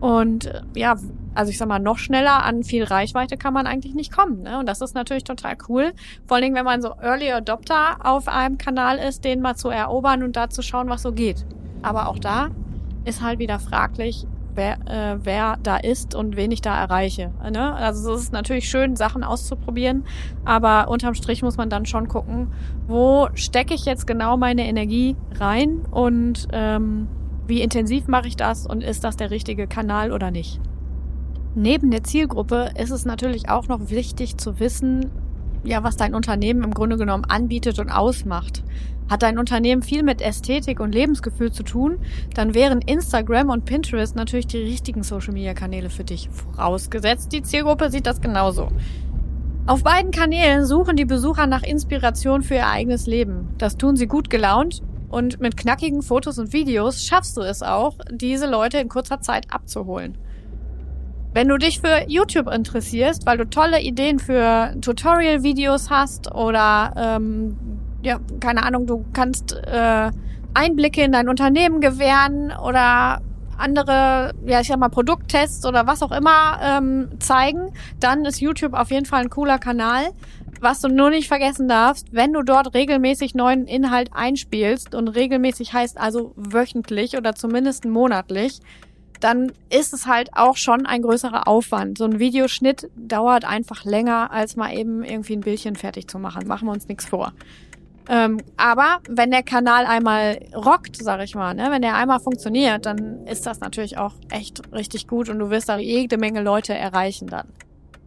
Und 0.00 0.46
äh, 0.46 0.60
ja, 0.76 0.96
also 1.34 1.50
ich 1.50 1.58
sag 1.58 1.68
mal, 1.68 1.78
noch 1.78 1.98
schneller 1.98 2.44
an 2.44 2.62
viel 2.62 2.84
Reichweite 2.84 3.36
kann 3.36 3.54
man 3.54 3.66
eigentlich 3.66 3.94
nicht 3.94 4.12
kommen. 4.12 4.42
Ne? 4.42 4.58
Und 4.58 4.66
das 4.66 4.80
ist 4.80 4.94
natürlich 4.94 5.24
total 5.24 5.56
cool. 5.68 5.92
Vor 6.26 6.36
allen 6.36 6.44
Dingen, 6.44 6.56
wenn 6.56 6.64
man 6.64 6.82
so 6.82 6.94
Early 7.00 7.30
Adopter 7.32 7.96
auf 8.00 8.28
einem 8.28 8.58
Kanal 8.58 8.98
ist, 8.98 9.24
den 9.24 9.40
mal 9.40 9.56
zu 9.56 9.68
erobern 9.68 10.22
und 10.22 10.36
da 10.36 10.50
zu 10.50 10.62
schauen, 10.62 10.88
was 10.88 11.02
so 11.02 11.12
geht. 11.12 11.46
Aber 11.82 12.08
auch 12.08 12.18
da 12.18 12.50
ist 13.04 13.22
halt 13.22 13.38
wieder 13.38 13.58
fraglich, 13.58 14.26
wer, 14.54 14.74
äh, 14.86 15.18
wer 15.22 15.58
da 15.62 15.76
ist 15.76 16.14
und 16.14 16.36
wen 16.36 16.50
ich 16.50 16.60
da 16.60 16.78
erreiche. 16.78 17.32
Ne? 17.50 17.74
Also 17.74 18.14
es 18.14 18.24
ist 18.24 18.32
natürlich 18.32 18.68
schön, 18.68 18.96
Sachen 18.96 19.24
auszuprobieren, 19.24 20.04
aber 20.44 20.88
unterm 20.88 21.14
Strich 21.14 21.42
muss 21.42 21.56
man 21.56 21.70
dann 21.70 21.86
schon 21.86 22.08
gucken, 22.08 22.52
wo 22.86 23.28
stecke 23.34 23.74
ich 23.74 23.84
jetzt 23.84 24.06
genau 24.06 24.36
meine 24.36 24.66
Energie 24.66 25.16
rein 25.38 25.80
und 25.90 26.48
ähm, 26.52 27.08
wie 27.46 27.60
intensiv 27.60 28.06
mache 28.06 28.28
ich 28.28 28.36
das 28.36 28.66
und 28.66 28.82
ist 28.82 29.04
das 29.04 29.16
der 29.16 29.30
richtige 29.30 29.66
Kanal 29.66 30.12
oder 30.12 30.30
nicht. 30.30 30.60
Neben 31.54 31.90
der 31.90 32.02
Zielgruppe 32.02 32.70
ist 32.78 32.90
es 32.90 33.04
natürlich 33.04 33.50
auch 33.50 33.68
noch 33.68 33.90
wichtig 33.90 34.38
zu 34.38 34.58
wissen, 34.58 35.10
ja, 35.64 35.84
was 35.84 35.96
dein 35.96 36.14
Unternehmen 36.14 36.64
im 36.64 36.72
Grunde 36.72 36.96
genommen 36.96 37.24
anbietet 37.26 37.78
und 37.78 37.90
ausmacht. 37.90 38.64
Hat 39.10 39.22
dein 39.22 39.38
Unternehmen 39.38 39.82
viel 39.82 40.02
mit 40.02 40.22
Ästhetik 40.22 40.80
und 40.80 40.94
Lebensgefühl 40.94 41.52
zu 41.52 41.62
tun, 41.62 41.98
dann 42.34 42.54
wären 42.54 42.80
Instagram 42.80 43.50
und 43.50 43.66
Pinterest 43.66 44.16
natürlich 44.16 44.46
die 44.46 44.62
richtigen 44.62 45.02
Social 45.02 45.34
Media 45.34 45.52
Kanäle 45.52 45.90
für 45.90 46.04
dich. 46.04 46.30
Vorausgesetzt, 46.30 47.32
die 47.32 47.42
Zielgruppe 47.42 47.90
sieht 47.90 48.06
das 48.06 48.22
genauso. 48.22 48.68
Auf 49.66 49.82
beiden 49.82 50.10
Kanälen 50.10 50.64
suchen 50.64 50.96
die 50.96 51.04
Besucher 51.04 51.46
nach 51.46 51.62
Inspiration 51.62 52.42
für 52.42 52.54
ihr 52.54 52.68
eigenes 52.68 53.06
Leben. 53.06 53.50
Das 53.58 53.76
tun 53.76 53.96
sie 53.96 54.06
gut 54.06 54.30
gelaunt 54.30 54.82
und 55.10 55.40
mit 55.40 55.58
knackigen 55.58 56.00
Fotos 56.00 56.38
und 56.38 56.54
Videos 56.54 57.04
schaffst 57.04 57.36
du 57.36 57.42
es 57.42 57.62
auch, 57.62 57.98
diese 58.10 58.50
Leute 58.50 58.78
in 58.78 58.88
kurzer 58.88 59.20
Zeit 59.20 59.52
abzuholen. 59.52 60.16
Wenn 61.34 61.48
du 61.48 61.56
dich 61.56 61.80
für 61.80 62.04
YouTube 62.08 62.52
interessierst, 62.52 63.24
weil 63.24 63.38
du 63.38 63.48
tolle 63.48 63.80
Ideen 63.80 64.18
für 64.18 64.74
Tutorial-Videos 64.80 65.88
hast 65.88 66.34
oder 66.34 66.92
ähm, 66.96 67.56
ja, 68.02 68.18
keine 68.40 68.64
Ahnung, 68.64 68.86
du 68.86 69.04
kannst 69.14 69.54
äh, 69.54 70.10
Einblicke 70.54 71.02
in 71.02 71.12
dein 71.12 71.28
Unternehmen 71.30 71.80
gewähren 71.80 72.52
oder 72.52 73.22
andere, 73.56 74.32
ja, 74.44 74.60
ich 74.60 74.68
sag 74.68 74.78
mal, 74.78 74.88
Produkttests 74.88 75.64
oder 75.64 75.86
was 75.86 76.02
auch 76.02 76.12
immer 76.12 76.58
ähm, 76.62 77.08
zeigen, 77.20 77.72
dann 78.00 78.24
ist 78.24 78.40
YouTube 78.40 78.74
auf 78.74 78.90
jeden 78.90 79.06
Fall 79.06 79.22
ein 79.22 79.30
cooler 79.30 79.58
Kanal. 79.58 80.10
Was 80.60 80.80
du 80.80 80.88
nur 80.88 81.10
nicht 81.10 81.28
vergessen 81.28 81.66
darfst, 81.66 82.12
wenn 82.12 82.32
du 82.32 82.42
dort 82.42 82.74
regelmäßig 82.74 83.34
neuen 83.34 83.66
Inhalt 83.66 84.10
einspielst 84.12 84.94
und 84.94 85.08
regelmäßig 85.08 85.72
heißt 85.72 85.98
also 85.98 86.34
wöchentlich 86.36 87.16
oder 87.16 87.34
zumindest 87.34 87.84
monatlich, 87.84 88.60
dann 89.22 89.52
ist 89.70 89.92
es 89.92 90.06
halt 90.06 90.30
auch 90.34 90.56
schon 90.56 90.84
ein 90.84 91.02
größerer 91.02 91.46
Aufwand. 91.46 91.98
So 91.98 92.04
ein 92.04 92.18
Videoschnitt 92.18 92.90
dauert 92.96 93.44
einfach 93.44 93.84
länger, 93.84 94.30
als 94.32 94.56
mal 94.56 94.76
eben 94.76 95.04
irgendwie 95.04 95.34
ein 95.34 95.40
Bildchen 95.40 95.76
fertig 95.76 96.08
zu 96.08 96.18
machen. 96.18 96.46
Machen 96.46 96.66
wir 96.66 96.72
uns 96.72 96.88
nichts 96.88 97.06
vor. 97.06 97.32
Ähm, 98.08 98.38
aber 98.56 98.98
wenn 99.08 99.30
der 99.30 99.44
Kanal 99.44 99.86
einmal 99.86 100.40
rockt, 100.54 100.96
sag 100.96 101.22
ich 101.22 101.36
mal, 101.36 101.54
ne, 101.54 101.68
wenn 101.70 101.82
der 101.82 101.94
einmal 101.94 102.18
funktioniert, 102.18 102.84
dann 102.84 103.26
ist 103.28 103.46
das 103.46 103.60
natürlich 103.60 103.96
auch 103.96 104.14
echt 104.30 104.60
richtig 104.72 105.06
gut 105.06 105.28
und 105.28 105.38
du 105.38 105.50
wirst 105.50 105.68
da 105.68 105.78
jede 105.78 106.18
Menge 106.18 106.42
Leute 106.42 106.74
erreichen 106.74 107.28
dann. 107.28 107.46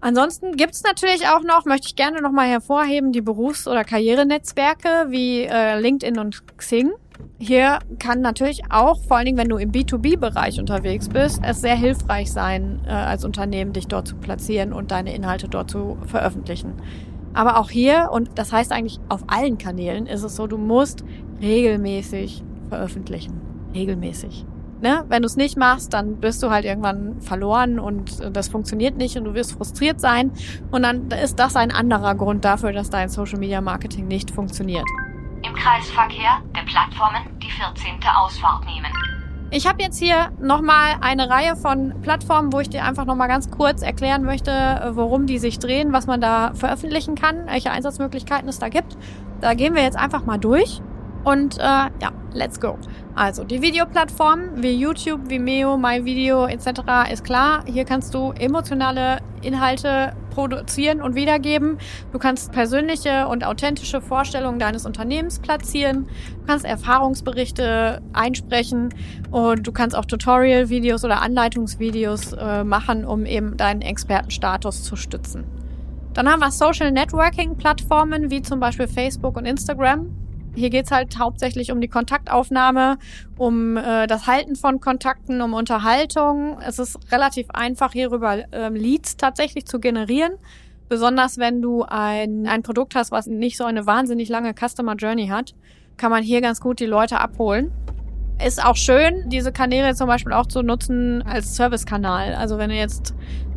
Ansonsten 0.02 0.58
gibt's 0.58 0.84
natürlich 0.84 1.28
auch 1.30 1.42
noch, 1.42 1.66
möchte 1.66 1.88
ich 1.88 1.96
gerne 1.96 2.22
nochmal 2.22 2.48
hervorheben, 2.48 3.14
die 3.14 3.22
Berufs- 3.22 3.68
oder 3.68 3.84
Karrierenetzwerke 3.84 5.08
wie 5.10 5.44
äh, 5.44 5.80
LinkedIn 5.80 6.20
und 6.20 6.44
Xing. 6.58 6.92
Hier 7.38 7.80
kann 8.00 8.22
natürlich 8.22 8.62
auch, 8.70 9.02
vor 9.04 9.18
allen 9.18 9.26
Dingen, 9.26 9.38
wenn 9.38 9.50
du 9.50 9.58
im 9.58 9.72
B2B-Bereich 9.72 10.60
unterwegs 10.60 11.10
bist, 11.10 11.42
es 11.44 11.62
sehr 11.62 11.76
hilfreich 11.76 12.32
sein, 12.32 12.82
äh, 12.86 12.92
als 12.92 13.26
Unternehmen 13.26 13.74
dich 13.74 13.88
dort 13.88 14.08
zu 14.08 14.16
platzieren 14.16 14.74
und 14.74 14.92
deine 14.92 15.14
Inhalte 15.14 15.48
dort 15.48 15.70
zu 15.70 15.98
veröffentlichen. 16.06 16.74
Aber 17.34 17.60
auch 17.60 17.70
hier, 17.70 18.10
und 18.12 18.30
das 18.36 18.54
heißt 18.54 18.72
eigentlich 18.72 19.00
auf 19.10 19.26
allen 19.28 19.58
Kanälen, 19.58 20.08
ist 20.08 20.24
es 20.24 20.36
so, 20.38 20.48
du 20.48 20.58
musst 20.58 21.04
regelmäßig 21.42 22.44
veröffentlichen. 22.70 23.42
Regelmäßig. 23.74 24.46
Ne? 24.82 25.04
Wenn 25.10 25.22
du 25.22 25.26
es 25.26 25.36
nicht 25.36 25.58
machst, 25.58 25.94
dann 25.94 26.18
bist 26.18 26.42
du 26.44 26.50
halt 26.50 26.64
irgendwann 26.64 27.20
verloren 27.22 27.80
und 27.80 28.36
das 28.36 28.48
funktioniert 28.48 28.98
nicht 28.98 29.18
und 29.18 29.26
du 29.26 29.34
wirst 29.34 29.54
frustriert 29.54 30.00
sein. 30.00 30.32
Und 30.72 30.84
dann 30.84 31.10
ist 31.12 31.40
das 31.40 31.56
ein 31.56 31.72
anderer 31.72 32.16
Grund 32.16 32.46
dafür, 32.46 32.72
dass 32.72 32.90
dein 32.90 33.10
Social 33.10 33.40
Media 33.40 33.62
Marketing 33.62 34.08
nicht 34.08 34.32
funktioniert. 34.32 34.86
Im 35.46 35.54
Kreisverkehr 35.54 36.42
der 36.56 36.62
Plattformen 36.62 37.22
die 37.40 37.52
14. 37.52 38.00
Ausfahrt 38.18 38.66
nehmen. 38.66 38.92
Ich 39.52 39.68
habe 39.68 39.84
jetzt 39.84 40.00
hier 40.00 40.32
nochmal 40.40 40.96
eine 41.02 41.30
Reihe 41.30 41.56
von 41.56 41.94
Plattformen, 42.02 42.52
wo 42.52 42.60
ich 42.62 42.70
dir 42.70 42.84
einfach 42.84 43.06
nochmal 43.06 43.28
ganz 43.28 43.52
kurz 43.52 43.84
erklären 43.84 44.24
möchte, 44.24 44.92
worum 44.96 45.28
die 45.28 45.38
sich 45.38 45.60
drehen, 45.60 45.94
was 45.94 46.08
man 46.08 46.20
da 46.20 46.54
veröffentlichen 46.56 47.14
kann, 47.14 47.46
welche 47.46 47.70
Einsatzmöglichkeiten 47.70 48.50
es 48.50 48.58
da 48.58 48.70
gibt. 48.70 48.98
Da 49.40 49.54
gehen 49.54 49.75
wir 49.75 49.84
jetzt 49.84 49.98
einfach 49.98 50.25
mal 50.25 50.40
durch 50.40 50.82
und 51.24 51.58
äh, 51.58 51.62
ja, 51.62 52.12
let's 52.34 52.60
go. 52.60 52.78
Also 53.14 53.44
die 53.44 53.62
Videoplattformen 53.62 54.64
wie 54.64 54.75
YouTube, 54.75 55.30
Vimeo, 55.30 55.78
MyVideo 55.78 56.48
etc. 56.48 57.12
ist 57.12 57.24
klar. 57.24 57.64
Hier 57.66 57.86
kannst 57.86 58.14
du 58.14 58.32
emotionale 58.32 59.20
Inhalte 59.46 60.14
produzieren 60.32 61.02
und 61.02 61.16
wiedergeben. 61.16 61.78
Du 62.12 62.20
kannst 62.20 62.52
persönliche 62.52 63.28
und 63.28 63.46
authentische 63.46 64.02
Vorstellungen 64.02 64.60
deines 64.60 64.86
Unternehmens 64.86 65.40
platzieren. 65.40 66.08
Du 66.40 66.46
kannst 66.48 66.66
Erfahrungsberichte 66.66 68.02
einsprechen 68.14 68.94
und 69.32 69.66
du 69.66 69.72
kannst 69.72 69.96
auch 69.96 70.06
Tutorial-Videos 70.06 71.06
oder 71.06 71.22
Anleitungsvideos 71.22 72.34
äh, 72.34 72.64
machen, 72.64 73.06
um 73.06 73.25
eben 73.25 73.58
deinen 73.58 73.82
Expertenstatus 73.82 74.84
zu 74.84 74.96
stützen. 74.96 75.46
Dann 76.14 76.30
haben 76.30 76.40
wir 76.40 76.52
Social 76.52 76.92
Networking-Plattformen 76.92 78.32
wie 78.32 78.42
zum 78.42 78.60
Beispiel 78.60 78.88
Facebook 78.88 79.38
und 79.38 79.46
Instagram. 79.46 80.25
Hier 80.56 80.70
geht's 80.70 80.92
halt 80.92 81.20
hauptsächlich 81.20 81.72
um 81.72 81.82
die 81.82 81.88
Kontaktaufnahme, 81.88 82.98
um 83.38 83.78
äh, 83.78 84.08
das 84.08 84.26
Halten 84.26 84.56
von 84.56 84.80
Kontakten, 84.80 85.42
um 85.42 85.54
Unterhaltung. 85.54 86.58
Es 86.66 86.80
ist 86.80 86.98
relativ 87.12 87.50
einfach, 87.52 87.92
hierüber 87.92 88.44
ähm, 88.52 88.76
Leads 88.76 89.18
tatsächlich 89.18 89.66
zu 89.66 89.80
generieren. 89.80 90.34
Besonders 90.88 91.38
wenn 91.38 91.62
du 91.62 91.84
ein, 91.84 92.48
ein 92.48 92.64
Produkt 92.64 92.96
hast, 92.96 93.12
was 93.12 93.28
nicht 93.28 93.58
so 93.58 93.66
eine 93.66 93.86
wahnsinnig 93.86 94.30
lange 94.30 94.54
Customer 94.54 94.96
Journey 94.96 95.28
hat, 95.28 95.56
kann 95.98 96.12
man 96.12 96.24
hier 96.24 96.42
ganz 96.42 96.62
gut 96.62 96.80
die 96.80 96.86
Leute 96.86 97.20
abholen. 97.20 97.72
Ist 98.46 98.64
auch 98.64 98.76
schön, 98.76 99.30
diese 99.30 99.52
Kanäle 99.52 99.96
zum 99.96 100.08
Beispiel 100.08 100.34
auch 100.34 100.46
zu 100.46 100.62
nutzen 100.62 101.22
als 101.22 101.56
Servicekanal. 101.56 102.36
Also 102.36 102.58
wenn 102.58 102.70
du 102.70 102.76
jetzt 102.76 103.14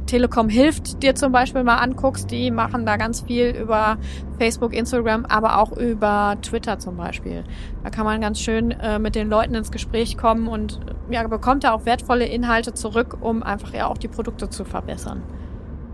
Telekom 0.09 0.49
hilft 0.49 1.03
dir 1.03 1.15
zum 1.15 1.31
Beispiel 1.31 1.63
mal 1.63 1.77
anguckst, 1.77 2.31
die 2.31 2.51
machen 2.51 2.85
da 2.85 2.97
ganz 2.97 3.21
viel 3.21 3.51
über 3.51 3.99
Facebook, 4.39 4.75
Instagram, 4.75 5.27
aber 5.27 5.59
auch 5.59 5.73
über 5.73 6.37
Twitter 6.43 6.79
zum 6.79 6.97
Beispiel. 6.97 7.45
Da 7.85 7.91
kann 7.91 8.05
man 8.05 8.21
ganz 8.21 8.41
schön 8.41 8.73
äh, 8.73 8.99
mit 8.99 9.15
den 9.15 9.29
Leuten 9.29 9.55
ins 9.55 9.71
Gespräch 9.71 10.17
kommen 10.17 10.49
und 10.49 10.81
ja, 11.11 11.27
bekommt 11.29 11.65
da 11.65 11.73
auch 11.73 11.85
wertvolle 11.85 12.27
Inhalte 12.27 12.75
zurück, 12.75 13.19
um 13.21 13.43
einfach 13.43 13.73
ja 13.73 13.87
auch 13.87 13.99
die 13.99 14.09
Produkte 14.09 14.49
zu 14.49 14.65
verbessern. 14.65 15.23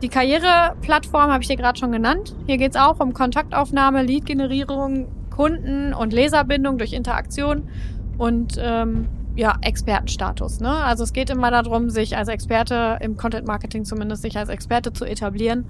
Die 0.00 0.08
Karriereplattform 0.08 1.30
habe 1.30 1.42
ich 1.42 1.48
dir 1.48 1.56
gerade 1.56 1.78
schon 1.78 1.92
genannt. 1.92 2.34
Hier 2.46 2.56
geht 2.56 2.72
es 2.72 2.80
auch 2.80 3.00
um 3.00 3.14
Kontaktaufnahme, 3.14 4.02
Lead-Generierung, 4.02 5.08
Kunden- 5.30 5.92
und 5.92 6.12
Leserbindung 6.12 6.78
durch 6.78 6.92
Interaktion 6.92 7.68
und 8.16 8.58
ähm, 8.58 9.08
ja, 9.36 9.56
Expertenstatus. 9.60 10.60
Ne? 10.60 10.70
Also 10.70 11.04
es 11.04 11.12
geht 11.12 11.30
immer 11.30 11.50
darum, 11.50 11.90
sich 11.90 12.16
als 12.16 12.28
Experte 12.28 12.98
im 13.00 13.16
Content 13.16 13.46
Marketing 13.46 13.84
zumindest 13.84 14.22
sich 14.22 14.36
als 14.38 14.48
Experte 14.48 14.92
zu 14.92 15.04
etablieren 15.04 15.66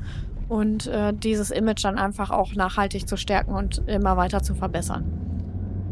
und 0.49 0.87
äh, 0.87 1.12
dieses 1.14 1.50
Image 1.50 1.85
dann 1.85 1.99
einfach 1.99 2.30
auch 2.30 2.54
nachhaltig 2.54 3.09
zu 3.09 3.16
stärken 3.16 3.54
und 3.54 3.83
immer 3.87 4.16
weiter 4.16 4.42
zu 4.42 4.54
verbessern. 4.54 5.04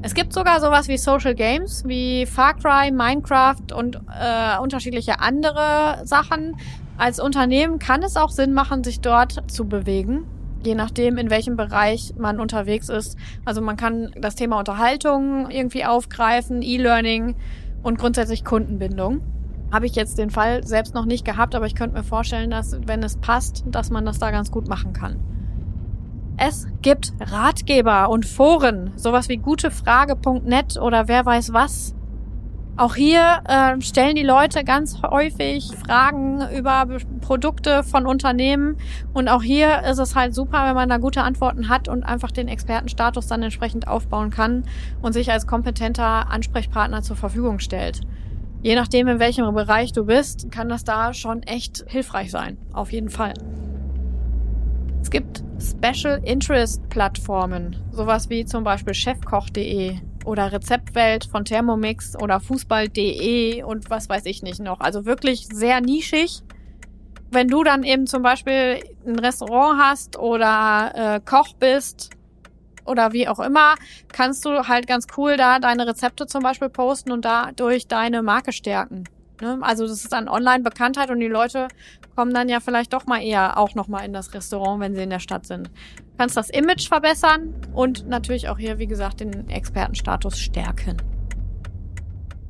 Es 0.03 0.15
gibt 0.15 0.33
sogar 0.33 0.61
sowas 0.61 0.89
wie 0.89 0.99
Social 0.99 1.35
Games 1.35 1.85
wie 1.87 2.27
Far 2.27 2.55
Cry, 2.55 2.91
Minecraft 2.91 3.73
und 3.75 3.97
äh, 3.97 4.59
unterschiedliche 4.61 5.21
andere 5.21 6.03
Sachen. 6.05 6.57
Als 6.99 7.21
Unternehmen 7.21 7.79
kann 7.79 8.03
es 8.03 8.17
auch 8.17 8.31
Sinn 8.31 8.53
machen, 8.53 8.85
sich 8.85 9.01
dort 9.01 9.51
zu 9.51 9.67
bewegen 9.67 10.27
je 10.65 10.75
nachdem, 10.75 11.19
in 11.19 11.31
welchem 11.31 11.57
Bereich 11.57 12.15
man 12.17 12.41
unterwegs 12.41 12.89
ist. 12.89 13.17
Also 13.45 13.61
man 13.61 13.77
kann 13.77 14.13
das 14.17 14.35
Thema 14.35 14.59
Unterhaltung 14.59 15.51
irgendwie 15.51 15.85
aufgreifen, 15.85 16.63
E-Learning, 16.63 17.35
und 17.83 17.99
grundsätzlich 17.99 18.45
Kundenbindung. 18.45 19.21
Habe 19.73 19.87
ich 19.87 19.95
jetzt 19.95 20.19
den 20.19 20.31
Fall 20.31 20.67
selbst 20.67 20.95
noch 20.95 21.07
nicht 21.07 21.25
gehabt, 21.25 21.55
aber 21.55 21.67
ich 21.67 21.75
könnte 21.75 21.97
mir 21.97 22.05
vorstellen, 22.05 22.51
dass 22.51 22.77
wenn 22.87 23.03
es 23.03 23.17
passt, 23.17 23.65
dass 23.67 23.91
man 23.91 24.05
das 24.05 24.19
da 24.19 24.31
ganz 24.31 24.51
gut 24.51 24.69
machen 24.69 24.93
kann. 24.93 25.17
Es 26.37 26.67
gibt 26.83 27.13
Ratgeber 27.21 28.11
und 28.11 28.27
Foren, 28.27 28.93
sowas 28.97 29.29
wie 29.29 29.37
gutefrage.net 29.37 30.79
oder 30.79 31.09
wer 31.09 31.25
weiß 31.25 31.53
was. 31.53 31.95
Auch 32.75 32.95
hier 32.95 33.43
äh, 33.47 33.79
stellen 33.83 34.15
die 34.15 34.23
Leute 34.23 34.65
ganz 34.65 35.03
häufig 35.03 35.71
Fragen 35.87 36.41
über 36.57 36.87
Produkte 37.21 37.83
von 37.83 38.07
Unternehmen. 38.07 38.79
Und 39.13 39.29
auch 39.29 39.43
hier 39.43 39.83
ist 39.83 39.99
es 39.99 40.17
halt 40.17 40.35
super, 40.35 40.67
wenn 40.67 40.75
man 40.75 40.89
da 40.89 40.97
gute 40.97 41.23
Antworten 41.23 41.69
hat 41.69 41.89
und 41.89 42.03
einfach 42.03 42.31
den 42.31 42.49
Expertenstatus 42.49 43.27
dann 43.27 43.43
entsprechend 43.43 43.89
aufbauen 43.89 44.31
kann 44.31 44.65
und 45.03 45.13
sich 45.13 45.31
als 45.31 45.47
kompetenter 45.47 46.31
Ansprechpartner 46.31 47.03
zur 47.03 47.17
Verfügung 47.17 47.59
stellt. 47.59 48.01
Je 48.63 48.75
nachdem, 48.75 49.07
in 49.07 49.19
welchem 49.19 49.53
Bereich 49.55 49.93
du 49.93 50.07
bist, 50.07 50.51
kann 50.51 50.71
das 50.71 50.85
da 50.85 51.13
schon 51.13 51.43
echt 51.43 51.85
hilfreich 51.89 52.31
sein. 52.31 52.57
Auf 52.73 52.91
jeden 52.91 53.11
Fall. 53.11 53.35
Es 55.03 55.11
gibt 55.11 55.43
Special 55.61 56.21
Interest 56.25 56.89
Plattformen, 56.89 57.77
sowas 57.91 58.31
wie 58.31 58.47
zum 58.47 58.65
Beispiel 58.65 58.95
chefkoch.de 58.95 59.97
oder 60.25 60.53
Rezeptwelt 60.53 61.25
von 61.25 61.45
Thermomix 61.45 62.17
oder 62.17 62.41
Fußball.de 62.41 63.63
und 63.63 63.91
was 63.91 64.09
weiß 64.09 64.27
ich 64.27 64.43
nicht 64.43 64.61
noch. 64.61 64.81
Also 64.81 65.05
wirklich 65.05 65.47
sehr 65.47 65.81
nischig. 65.81 66.43
Wenn 67.31 67.49
du 67.49 67.65
dann 67.65 67.83
eben 67.83 68.07
zum 68.07 68.23
Beispiel 68.23 68.81
ein 69.07 69.19
Restaurant 69.19 69.81
hast 69.81 70.19
oder 70.19 70.93
äh, 70.95 71.21
Koch 71.25 71.55
bist 71.55 72.11
oder 72.85 73.13
wie 73.13 73.27
auch 73.27 73.41
immer, 73.41 73.75
kannst 74.13 74.45
du 74.45 74.69
halt 74.69 74.87
ganz 74.87 75.07
cool 75.17 75.37
da 75.37 75.59
deine 75.59 75.87
Rezepte 75.87 76.27
zum 76.27 76.43
Beispiel 76.43 76.69
posten 76.69 77.11
und 77.11 77.25
dadurch 77.25 77.87
deine 77.87 78.23
Marke 78.23 78.53
stärken. 78.53 79.05
Ne? 79.43 79.59
Also 79.61 79.89
das 79.89 80.05
ist 80.05 80.13
dann 80.13 80.29
Online-Bekanntheit 80.29 81.11
und 81.11 81.19
die 81.19 81.27
Leute 81.27 81.67
kommen 82.15 82.33
dann 82.33 82.49
ja 82.49 82.61
vielleicht 82.61 82.93
doch 82.93 83.07
mal 83.07 83.21
eher 83.21 83.59
auch 83.59 83.75
noch 83.75 83.89
mal 83.89 84.05
in 84.05 84.13
das 84.13 84.33
Restaurant, 84.35 84.81
wenn 84.81 84.95
sie 84.95 85.03
in 85.03 85.11
der 85.11 85.19
Stadt 85.19 85.47
sind. 85.47 85.67
Du 85.67 86.17
kannst 86.17 86.37
das 86.37 86.49
Image 86.49 86.87
verbessern 86.87 87.53
und 87.75 88.07
natürlich 88.07 88.49
auch 88.49 88.59
hier, 88.59 88.79
wie 88.79 88.87
gesagt, 88.87 89.19
den 89.19 89.51
Expertenstatus 89.51 90.39
stärken. 90.39 90.97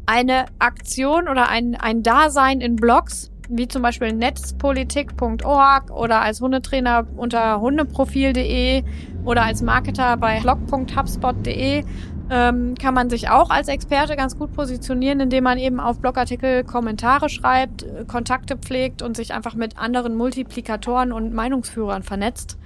Eine 0.04 0.44
Aktion 0.58 1.28
oder 1.28 1.48
ein, 1.48 1.76
ein 1.76 2.02
Dasein 2.02 2.60
in 2.60 2.76
Blogs, 2.76 3.30
wie 3.48 3.68
zum 3.68 3.80
Beispiel 3.80 4.12
netzpolitik.org 4.12 5.90
oder 5.90 6.20
als 6.20 6.42
Hundetrainer 6.42 7.06
unter 7.16 7.58
hundeprofil.de 7.60 8.84
oder 9.24 9.44
als 9.44 9.62
Marketer 9.62 10.18
bei 10.18 10.40
blog.hubspot.de 10.40 11.84
ähm, 12.32 12.74
kann 12.80 12.94
man 12.94 13.10
sich 13.10 13.28
auch 13.28 13.50
als 13.50 13.68
Experte 13.68 14.16
ganz 14.16 14.38
gut 14.38 14.54
positionieren, 14.54 15.20
indem 15.20 15.44
man 15.44 15.58
eben 15.58 15.80
auf 15.80 16.00
Blogartikel 16.00 16.64
Kommentare 16.64 17.28
schreibt, 17.28 17.82
äh, 17.82 18.06
Kontakte 18.06 18.56
pflegt 18.56 19.02
und 19.02 19.16
sich 19.16 19.34
einfach 19.34 19.54
mit 19.54 19.76
anderen 19.76 20.16
Multiplikatoren 20.16 21.12
und 21.12 21.34
Meinungsführern 21.34 22.02
vernetzt. 22.02 22.58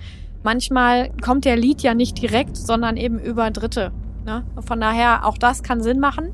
Manchmal 0.44 1.10
kommt 1.20 1.44
der 1.44 1.56
Lead 1.56 1.82
ja 1.82 1.94
nicht 1.94 2.22
direkt, 2.22 2.56
sondern 2.56 2.96
eben 2.96 3.18
über 3.18 3.50
Dritte. 3.50 3.90
Ne? 4.24 4.44
Von 4.64 4.80
daher, 4.80 5.26
auch 5.26 5.36
das 5.36 5.64
kann 5.64 5.82
Sinn 5.82 5.98
machen. 5.98 6.32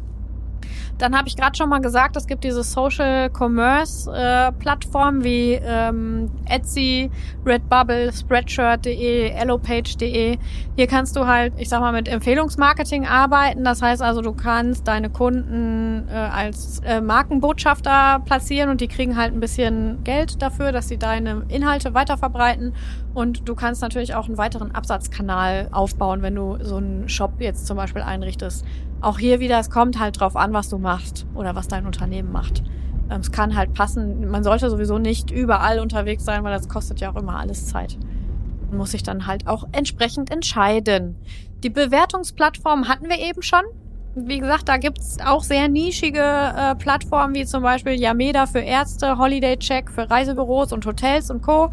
Dann 0.98 1.16
habe 1.16 1.26
ich 1.28 1.36
gerade 1.36 1.56
schon 1.56 1.68
mal 1.68 1.80
gesagt, 1.80 2.16
es 2.16 2.26
gibt 2.26 2.44
diese 2.44 2.62
Social 2.62 3.28
Commerce 3.30 4.10
äh, 4.10 4.52
Plattformen 4.52 5.24
wie 5.24 5.54
ähm, 5.54 6.30
Etsy, 6.48 7.10
Redbubble, 7.44 8.12
Spreadshirt.de, 8.12 9.30
Ellopage.de. 9.30 10.38
Hier 10.76 10.86
kannst 10.86 11.16
du 11.16 11.26
halt, 11.26 11.54
ich 11.56 11.68
sag 11.68 11.80
mal, 11.80 11.92
mit 11.92 12.08
Empfehlungsmarketing 12.08 13.06
arbeiten. 13.06 13.64
Das 13.64 13.82
heißt 13.82 14.00
also, 14.00 14.20
du 14.20 14.32
kannst 14.32 14.86
deine 14.86 15.10
Kunden 15.10 16.08
äh, 16.08 16.14
als 16.14 16.80
äh, 16.84 17.00
Markenbotschafter 17.00 18.20
platzieren 18.24 18.70
und 18.70 18.80
die 18.80 18.88
kriegen 18.88 19.16
halt 19.16 19.34
ein 19.34 19.40
bisschen 19.40 20.04
Geld 20.04 20.40
dafür, 20.40 20.72
dass 20.72 20.88
sie 20.88 20.98
deine 20.98 21.42
Inhalte 21.48 21.94
weiterverbreiten. 21.94 22.74
Und 23.14 23.48
du 23.48 23.54
kannst 23.54 23.82
natürlich 23.82 24.14
auch 24.14 24.26
einen 24.26 24.38
weiteren 24.38 24.74
Absatzkanal 24.74 25.68
aufbauen, 25.72 26.22
wenn 26.22 26.34
du 26.34 26.58
so 26.62 26.76
einen 26.76 27.08
Shop 27.08 27.32
jetzt 27.40 27.66
zum 27.66 27.76
Beispiel 27.76 28.02
einrichtest 28.02 28.64
auch 29.02 29.18
hier 29.18 29.40
wieder, 29.40 29.58
es 29.58 29.70
kommt 29.70 29.98
halt 29.98 30.20
drauf 30.20 30.36
an, 30.36 30.52
was 30.52 30.68
du 30.68 30.78
machst 30.78 31.26
oder 31.34 31.54
was 31.54 31.68
dein 31.68 31.86
Unternehmen 31.86 32.32
macht. 32.32 32.62
Ähm, 33.10 33.20
es 33.20 33.32
kann 33.32 33.56
halt 33.56 33.74
passen. 33.74 34.30
Man 34.30 34.44
sollte 34.44 34.70
sowieso 34.70 34.98
nicht 34.98 35.30
überall 35.30 35.80
unterwegs 35.80 36.24
sein, 36.24 36.44
weil 36.44 36.52
das 36.52 36.68
kostet 36.68 37.00
ja 37.00 37.12
auch 37.12 37.16
immer 37.16 37.38
alles 37.38 37.66
Zeit. 37.66 37.98
Man 38.68 38.78
muss 38.78 38.92
sich 38.92 39.02
dann 39.02 39.26
halt 39.26 39.46
auch 39.46 39.66
entsprechend 39.72 40.30
entscheiden. 40.30 41.16
Die 41.62 41.70
Bewertungsplattform 41.70 42.88
hatten 42.88 43.08
wir 43.08 43.18
eben 43.18 43.42
schon. 43.42 43.62
Wie 44.14 44.38
gesagt, 44.38 44.68
da 44.68 44.76
gibt's 44.76 45.18
auch 45.24 45.42
sehr 45.42 45.68
nischige 45.68 46.20
äh, 46.20 46.74
Plattformen, 46.74 47.34
wie 47.34 47.46
zum 47.46 47.62
Beispiel 47.62 47.98
Yameda 47.98 48.46
für 48.46 48.58
Ärzte, 48.58 49.16
Holiday 49.16 49.56
Check 49.56 49.90
für 49.90 50.10
Reisebüros 50.10 50.72
und 50.72 50.84
Hotels 50.84 51.30
und 51.30 51.42
Co. 51.42 51.70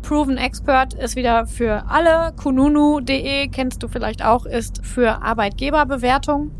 Proven 0.00 0.36
Expert 0.36 0.94
ist 0.94 1.16
wieder 1.16 1.46
für 1.46 1.84
alle. 1.88 2.32
Kununu.de 2.36 3.48
kennst 3.48 3.82
du 3.82 3.88
vielleicht 3.88 4.24
auch, 4.24 4.46
ist 4.46 4.84
für 4.84 5.22
Arbeitgeberbewertung. 5.22 6.50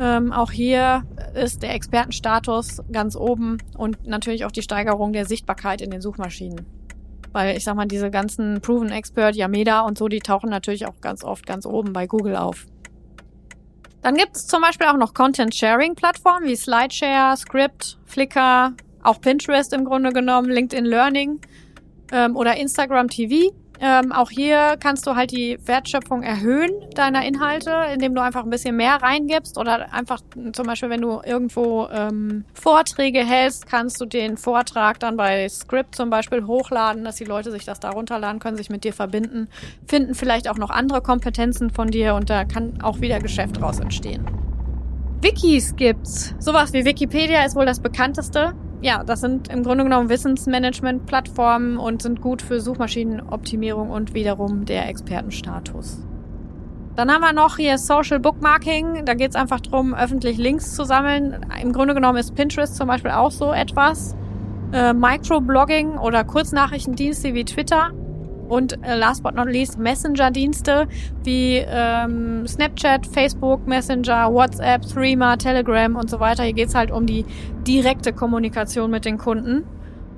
Ähm, 0.00 0.32
auch 0.32 0.52
hier 0.52 1.04
ist 1.34 1.62
der 1.62 1.74
Expertenstatus 1.74 2.82
ganz 2.92 3.16
oben 3.16 3.58
und 3.76 4.06
natürlich 4.06 4.44
auch 4.44 4.52
die 4.52 4.62
Steigerung 4.62 5.12
der 5.12 5.24
Sichtbarkeit 5.24 5.80
in 5.80 5.90
den 5.90 6.00
Suchmaschinen. 6.00 6.66
Weil 7.32 7.56
ich 7.56 7.64
sag 7.64 7.74
mal, 7.74 7.86
diese 7.86 8.10
ganzen 8.10 8.60
Proven 8.60 8.90
Expert, 8.90 9.34
Yameda 9.34 9.80
und 9.80 9.98
so, 9.98 10.08
die 10.08 10.20
tauchen 10.20 10.50
natürlich 10.50 10.86
auch 10.86 11.00
ganz 11.00 11.24
oft 11.24 11.46
ganz 11.46 11.66
oben 11.66 11.92
bei 11.92 12.06
Google 12.06 12.36
auf. 12.36 12.66
Dann 14.02 14.14
gibt's 14.14 14.46
zum 14.46 14.62
Beispiel 14.62 14.86
auch 14.86 14.96
noch 14.96 15.12
Content-Sharing-Plattformen 15.12 16.46
wie 16.46 16.56
Slideshare, 16.56 17.36
Script, 17.36 17.98
Flickr, 18.06 18.72
auch 19.02 19.20
Pinterest 19.20 19.72
im 19.72 19.84
Grunde 19.84 20.12
genommen, 20.12 20.48
LinkedIn 20.48 20.84
Learning 20.84 21.40
ähm, 22.12 22.36
oder 22.36 22.56
Instagram 22.56 23.08
TV. 23.08 23.52
Ähm, 23.80 24.12
auch 24.12 24.30
hier 24.30 24.76
kannst 24.80 25.06
du 25.06 25.14
halt 25.14 25.30
die 25.30 25.58
Wertschöpfung 25.64 26.22
erhöhen 26.22 26.72
deiner 26.94 27.24
Inhalte, 27.24 27.72
indem 27.92 28.14
du 28.14 28.22
einfach 28.22 28.42
ein 28.42 28.50
bisschen 28.50 28.76
mehr 28.76 28.96
reingibst 28.96 29.56
oder 29.56 29.92
einfach 29.92 30.20
zum 30.52 30.66
Beispiel, 30.66 30.90
wenn 30.90 31.00
du 31.00 31.20
irgendwo 31.24 31.88
ähm, 31.92 32.44
Vorträge 32.54 33.24
hältst, 33.24 33.66
kannst 33.66 34.00
du 34.00 34.04
den 34.04 34.36
Vortrag 34.36 34.98
dann 34.98 35.16
bei 35.16 35.48
Script 35.48 35.94
zum 35.94 36.10
Beispiel 36.10 36.46
hochladen, 36.46 37.04
dass 37.04 37.16
die 37.16 37.24
Leute 37.24 37.52
sich 37.52 37.64
das 37.64 37.78
da 37.78 37.90
runterladen 37.90 38.40
können, 38.40 38.56
sich 38.56 38.70
mit 38.70 38.82
dir 38.82 38.92
verbinden, 38.92 39.48
finden 39.86 40.14
vielleicht 40.14 40.48
auch 40.48 40.58
noch 40.58 40.70
andere 40.70 41.00
Kompetenzen 41.00 41.70
von 41.70 41.88
dir 41.88 42.14
und 42.14 42.30
da 42.30 42.44
kann 42.44 42.82
auch 42.82 43.00
wieder 43.00 43.20
Geschäft 43.20 43.60
draus 43.60 43.78
entstehen. 43.78 44.24
Wikis 45.20 45.74
gibt's. 45.76 46.34
Sowas 46.38 46.72
wie 46.72 46.84
Wikipedia 46.84 47.44
ist 47.44 47.56
wohl 47.56 47.66
das 47.66 47.80
bekannteste 47.80 48.54
ja, 48.80 49.02
das 49.04 49.20
sind 49.20 49.48
im 49.48 49.64
Grunde 49.64 49.84
genommen 49.84 50.08
Wissensmanagement-Plattformen 50.08 51.78
und 51.78 52.02
sind 52.02 52.20
gut 52.20 52.42
für 52.42 52.60
Suchmaschinenoptimierung 52.60 53.90
und 53.90 54.14
wiederum 54.14 54.64
der 54.64 54.88
Expertenstatus. 54.88 55.98
Dann 56.94 57.12
haben 57.12 57.20
wir 57.20 57.32
noch 57.32 57.56
hier 57.56 57.78
Social 57.78 58.18
Bookmarking. 58.18 59.04
Da 59.04 59.14
geht 59.14 59.30
es 59.30 59.36
einfach 59.36 59.60
darum, 59.60 59.94
öffentlich 59.94 60.36
Links 60.36 60.74
zu 60.74 60.84
sammeln. 60.84 61.46
Im 61.62 61.72
Grunde 61.72 61.94
genommen 61.94 62.18
ist 62.18 62.34
Pinterest 62.34 62.74
zum 62.76 62.88
Beispiel 62.88 63.12
auch 63.12 63.30
so 63.30 63.52
etwas. 63.52 64.16
Äh, 64.72 64.92
Microblogging 64.92 65.96
oder 65.98 66.24
Kurznachrichtendienste 66.24 67.34
wie 67.34 67.44
Twitter 67.44 67.92
und 68.48 68.82
äh, 68.84 68.96
last 68.96 69.22
but 69.22 69.34
not 69.34 69.46
least 69.46 69.78
Messenger-Dienste 69.78 70.88
wie 71.24 71.56
ähm, 71.56 72.46
Snapchat, 72.46 73.06
Facebook, 73.06 73.66
Messenger, 73.66 74.32
WhatsApp, 74.32 74.82
Threema, 74.82 75.36
Telegram 75.36 75.96
und 75.96 76.10
so 76.10 76.20
weiter. 76.20 76.42
Hier 76.44 76.52
geht's 76.52 76.74
halt 76.74 76.90
um 76.90 77.06
die 77.06 77.24
direkte 77.66 78.12
Kommunikation 78.12 78.90
mit 78.90 79.04
den 79.04 79.18
Kunden. 79.18 79.64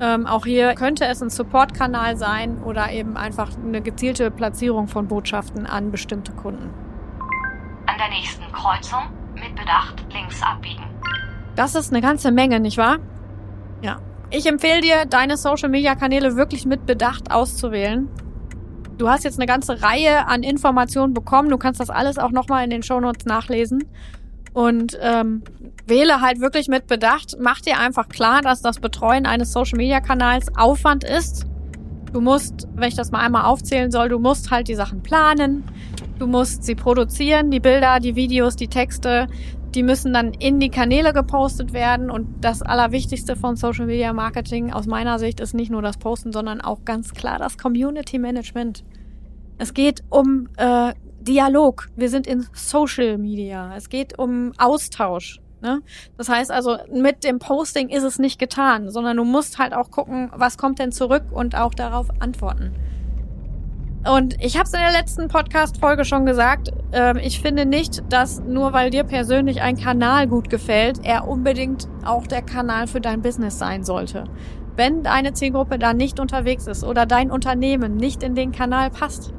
Ähm, 0.01 0.27
auch 0.27 0.47
hier 0.47 0.75
könnte 0.75 1.05
es 1.05 1.23
ein 1.23 1.29
Support-Kanal 1.29 2.17
sein 2.17 2.63
oder 2.63 2.91
eben 2.91 3.17
einfach 3.17 3.51
eine 3.63 3.83
gezielte 3.83 4.31
Platzierung 4.31 4.89
von 4.89 5.09
Botschaften 5.09 5.67
an 5.67 5.91
bestimmte 5.91 6.33
Kunden. 6.33 6.71
An 7.87 7.99
der 7.99 8.09
nächsten 8.09 8.51
Kreuzung 8.53 9.03
mit 9.35 9.55
Bedacht 9.55 10.03
links 10.13 10.43
abbiegen. 10.43 10.85
Das 11.55 11.75
ist 11.75 11.93
eine 11.93 12.01
ganze 12.01 12.31
Menge, 12.33 12.61
nicht 12.61 12.79
wahr? 12.79 12.99
Ich 14.33 14.47
empfehle 14.47 14.81
dir, 14.81 15.07
deine 15.07 15.37
Social-Media-Kanäle 15.37 16.37
wirklich 16.37 16.65
mit 16.65 16.87
Bedacht 16.87 17.33
auszuwählen. 17.33 18.09
Du 18.97 19.09
hast 19.09 19.25
jetzt 19.25 19.39
eine 19.39 19.47
ganze 19.47 19.83
Reihe 19.83 20.29
an 20.29 20.45
Informationen 20.45 21.15
bekommen. 21.15 21.49
Du 21.49 21.59
kannst 21.59 21.81
das 21.81 21.91
alles 21.91 22.17
auch 22.17 22.31
nochmal 22.31 22.63
in 22.63 22.71
den 22.71 22.85
Shownotes 22.85 23.27
nachlesen. 23.27 23.85
Und 24.53 24.97
ähm, 25.01 25.43
wähle 25.87 26.21
halt 26.21 26.41
wirklich 26.41 26.69
mit 26.69 26.87
Bedacht. 26.87 27.39
Mach 27.41 27.61
dir 27.61 27.79
einfach 27.79 28.09
klar, 28.09 28.41
dass 28.41 28.63
das 28.63 28.79
Betreuen 28.79 29.27
eines 29.27 29.53
Social-Media-Kanals 29.53 30.57
Aufwand 30.57 31.03
ist. 31.03 31.47
Du 32.13 32.21
musst, 32.21 32.69
wenn 32.75 32.89
ich 32.89 32.97
das 32.97 33.11
mal 33.11 33.21
einmal 33.21 33.47
aufzählen 33.47 33.91
soll, 33.91 34.09
du 34.09 34.19
musst 34.19 34.51
halt 34.53 34.69
die 34.69 34.75
Sachen 34.77 35.03
planen. 35.03 35.65
Du 36.21 36.27
musst 36.27 36.65
sie 36.65 36.75
produzieren, 36.75 37.51
die 37.51 37.61
Bilder, 37.61 37.99
die 37.99 38.15
Videos, 38.15 38.55
die 38.55 38.69
Texte. 38.69 39.27
Die 39.75 39.83
müssen 39.83 40.13
dann 40.13 40.33
in 40.35 40.59
die 40.59 40.71
Kanäle 40.71 41.13
gepostet 41.13 41.73
werden. 41.73 42.11
Und 42.11 42.45
das 42.45 42.63
Allerwichtigste 42.63 43.37
von 43.37 43.57
Social 43.57 43.87
Media 43.87 44.13
Marketing 44.13 44.73
aus 44.73 44.87
meiner 44.87 45.19
Sicht 45.19 45.41
ist 45.41 45.55
nicht 45.55 45.71
nur 45.71 45.83
das 45.83 45.99
Posten, 45.99 46.33
sondern 46.33 46.61
auch 46.61 46.85
ganz 46.85 47.13
klar 47.15 47.39
das 47.39 47.59
Community 47.59 48.19
Management. 48.19 48.85
Es 49.59 49.75
geht 49.75 50.03
um 50.11 50.49
äh, 50.57 50.95
Dialog. 51.21 51.89
Wir 51.97 52.09
sind 52.09 52.27
in 52.27 52.47
Social 52.53 53.19
Media. 53.19 53.77
Es 53.77 53.89
geht 53.89 54.19
um 54.19 54.53
Austausch. 54.59 55.41
Ne? 55.63 55.83
Das 56.17 56.29
heißt 56.29 56.51
also, 56.51 56.79
mit 56.91 57.23
dem 57.25 57.39
Posting 57.39 57.91
ist 57.91 58.03
es 58.03 58.19
nicht 58.19 58.39
getan, 58.39 58.91
sondern 58.91 59.17
du 59.19 59.25
musst 59.25 59.59
halt 59.59 59.75
auch 59.75 59.91
gucken, 59.91 60.31
was 60.35 60.57
kommt 60.57 60.79
denn 60.79 60.93
zurück 60.93 61.25
und 61.31 61.55
auch 61.55 61.75
darauf 61.75 62.09
antworten. 62.21 62.73
Und 64.09 64.43
ich 64.43 64.57
habe 64.57 64.65
es 64.65 64.73
in 64.73 64.81
der 64.81 64.93
letzten 64.93 65.29
Podcast-Folge 65.29 66.07
schon 66.07 66.25
gesagt, 66.25 66.71
äh, 66.93 67.19
ich 67.21 67.41
finde 67.41 67.67
nicht, 67.67 68.03
dass 68.09 68.41
nur 68.41 68.73
weil 68.73 68.91
dir 68.91 69.05
persönlich 69.05 69.61
ein 69.61 69.77
Kanal 69.77 70.27
gut 70.27 70.49
gefällt, 70.49 71.01
er 71.03 71.29
unbedingt 71.29 71.87
auch 72.05 72.27
der 72.27 72.41
Kanal 72.41 72.87
für 72.87 73.03
dein 73.03 73.21
Business 73.21 73.59
sein 73.59 73.85
sollte. 73.85 74.25
Wenn 74.75 75.03
deine 75.03 75.35
Zielgruppe 75.35 75.79
da 75.79 75.93
nicht 75.93 76.19
unterwegs 76.19 76.67
ist 76.67 76.83
oder 76.83 77.05
dein 77.05 77.31
Unternehmen 77.31 77.97
nicht 77.97 78.23
in 78.23 78.35
den 78.35 78.53
Kanal 78.53 78.89
passt, 78.89 79.35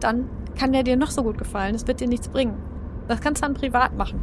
dann 0.00 0.28
kann 0.58 0.72
der 0.72 0.82
dir 0.82 0.96
noch 0.96 1.12
so 1.12 1.22
gut 1.22 1.38
gefallen. 1.38 1.76
Es 1.76 1.86
wird 1.86 2.00
dir 2.00 2.08
nichts 2.08 2.28
bringen. 2.28 2.56
Das 3.06 3.20
kannst 3.20 3.42
du 3.42 3.46
dann 3.46 3.54
privat 3.54 3.96
machen. 3.96 4.20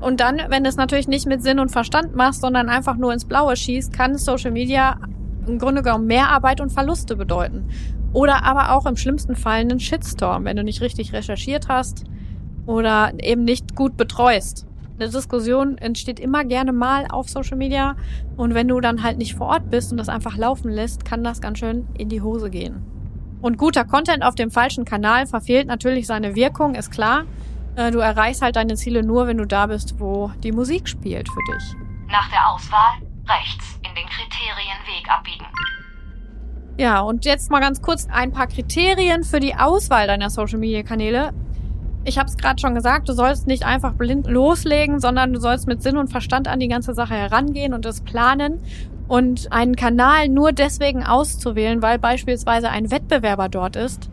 Und 0.00 0.20
dann, 0.20 0.40
wenn 0.48 0.64
du 0.64 0.68
es 0.68 0.76
natürlich 0.76 1.08
nicht 1.08 1.26
mit 1.26 1.42
Sinn 1.42 1.58
und 1.58 1.70
Verstand 1.70 2.14
machst, 2.14 2.42
sondern 2.42 2.68
einfach 2.68 2.96
nur 2.96 3.12
ins 3.12 3.24
Blaue 3.24 3.56
schießt, 3.56 3.92
kann 3.92 4.18
Social 4.18 4.50
Media 4.50 4.98
im 5.46 5.58
Grunde 5.58 5.82
genommen 5.82 6.06
mehr 6.06 6.28
Arbeit 6.28 6.60
und 6.60 6.70
Verluste 6.70 7.16
bedeuten. 7.16 7.68
Oder 8.12 8.44
aber 8.44 8.74
auch 8.74 8.86
im 8.86 8.96
schlimmsten 8.96 9.36
Fall 9.36 9.60
einen 9.60 9.80
Shitstorm, 9.80 10.44
wenn 10.44 10.56
du 10.56 10.64
nicht 10.64 10.80
richtig 10.80 11.12
recherchiert 11.12 11.68
hast 11.68 12.04
oder 12.66 13.12
eben 13.22 13.44
nicht 13.44 13.74
gut 13.74 13.96
betreust. 13.96 14.66
Eine 14.98 15.10
Diskussion 15.10 15.78
entsteht 15.78 16.18
immer 16.18 16.44
gerne 16.44 16.72
mal 16.72 17.06
auf 17.08 17.28
Social 17.28 17.56
Media 17.56 17.96
und 18.36 18.54
wenn 18.54 18.66
du 18.66 18.80
dann 18.80 19.02
halt 19.02 19.18
nicht 19.18 19.36
vor 19.36 19.46
Ort 19.48 19.70
bist 19.70 19.92
und 19.92 19.98
das 19.98 20.08
einfach 20.08 20.36
laufen 20.36 20.70
lässt, 20.70 21.04
kann 21.04 21.22
das 21.22 21.40
ganz 21.40 21.58
schön 21.58 21.86
in 21.96 22.08
die 22.08 22.20
Hose 22.20 22.50
gehen. 22.50 22.82
Und 23.40 23.58
guter 23.58 23.84
Content 23.84 24.24
auf 24.24 24.34
dem 24.34 24.50
falschen 24.50 24.84
Kanal 24.84 25.26
verfehlt 25.26 25.68
natürlich 25.68 26.06
seine 26.08 26.34
Wirkung, 26.34 26.74
ist 26.74 26.90
klar. 26.90 27.24
Äh, 27.76 27.92
du 27.92 28.00
erreichst 28.00 28.42
halt 28.42 28.56
deine 28.56 28.74
Ziele 28.74 29.04
nur, 29.04 29.28
wenn 29.28 29.38
du 29.38 29.46
da 29.46 29.66
bist, 29.66 30.00
wo 30.00 30.32
die 30.42 30.50
Musik 30.50 30.88
spielt 30.88 31.28
für 31.28 31.40
dich. 31.52 31.76
Nach 32.08 32.28
der 32.30 32.48
Auswahl 32.48 32.98
rechts 33.28 33.78
in 33.88 33.94
den 33.94 34.06
Kriterienweg 34.06 35.08
abbiegen. 35.08 35.46
Ja, 36.78 37.00
und 37.00 37.24
jetzt 37.24 37.50
mal 37.50 37.58
ganz 37.58 37.82
kurz 37.82 38.06
ein 38.08 38.30
paar 38.30 38.46
Kriterien 38.46 39.24
für 39.24 39.40
die 39.40 39.56
Auswahl 39.56 40.06
deiner 40.06 40.30
Social-Media-Kanäle. 40.30 41.32
Ich 42.04 42.18
habe 42.18 42.28
es 42.28 42.36
gerade 42.36 42.60
schon 42.60 42.76
gesagt, 42.76 43.08
du 43.08 43.14
sollst 43.14 43.48
nicht 43.48 43.64
einfach 43.64 43.94
blind 43.94 44.28
loslegen, 44.28 45.00
sondern 45.00 45.32
du 45.32 45.40
sollst 45.40 45.66
mit 45.66 45.82
Sinn 45.82 45.96
und 45.96 46.12
Verstand 46.12 46.46
an 46.46 46.60
die 46.60 46.68
ganze 46.68 46.94
Sache 46.94 47.14
herangehen 47.14 47.74
und 47.74 47.84
es 47.84 48.00
planen. 48.00 48.60
Und 49.08 49.50
einen 49.50 49.74
Kanal 49.74 50.28
nur 50.28 50.52
deswegen 50.52 51.02
auszuwählen, 51.02 51.82
weil 51.82 51.98
beispielsweise 51.98 52.70
ein 52.70 52.92
Wettbewerber 52.92 53.48
dort 53.48 53.74
ist, 53.74 54.08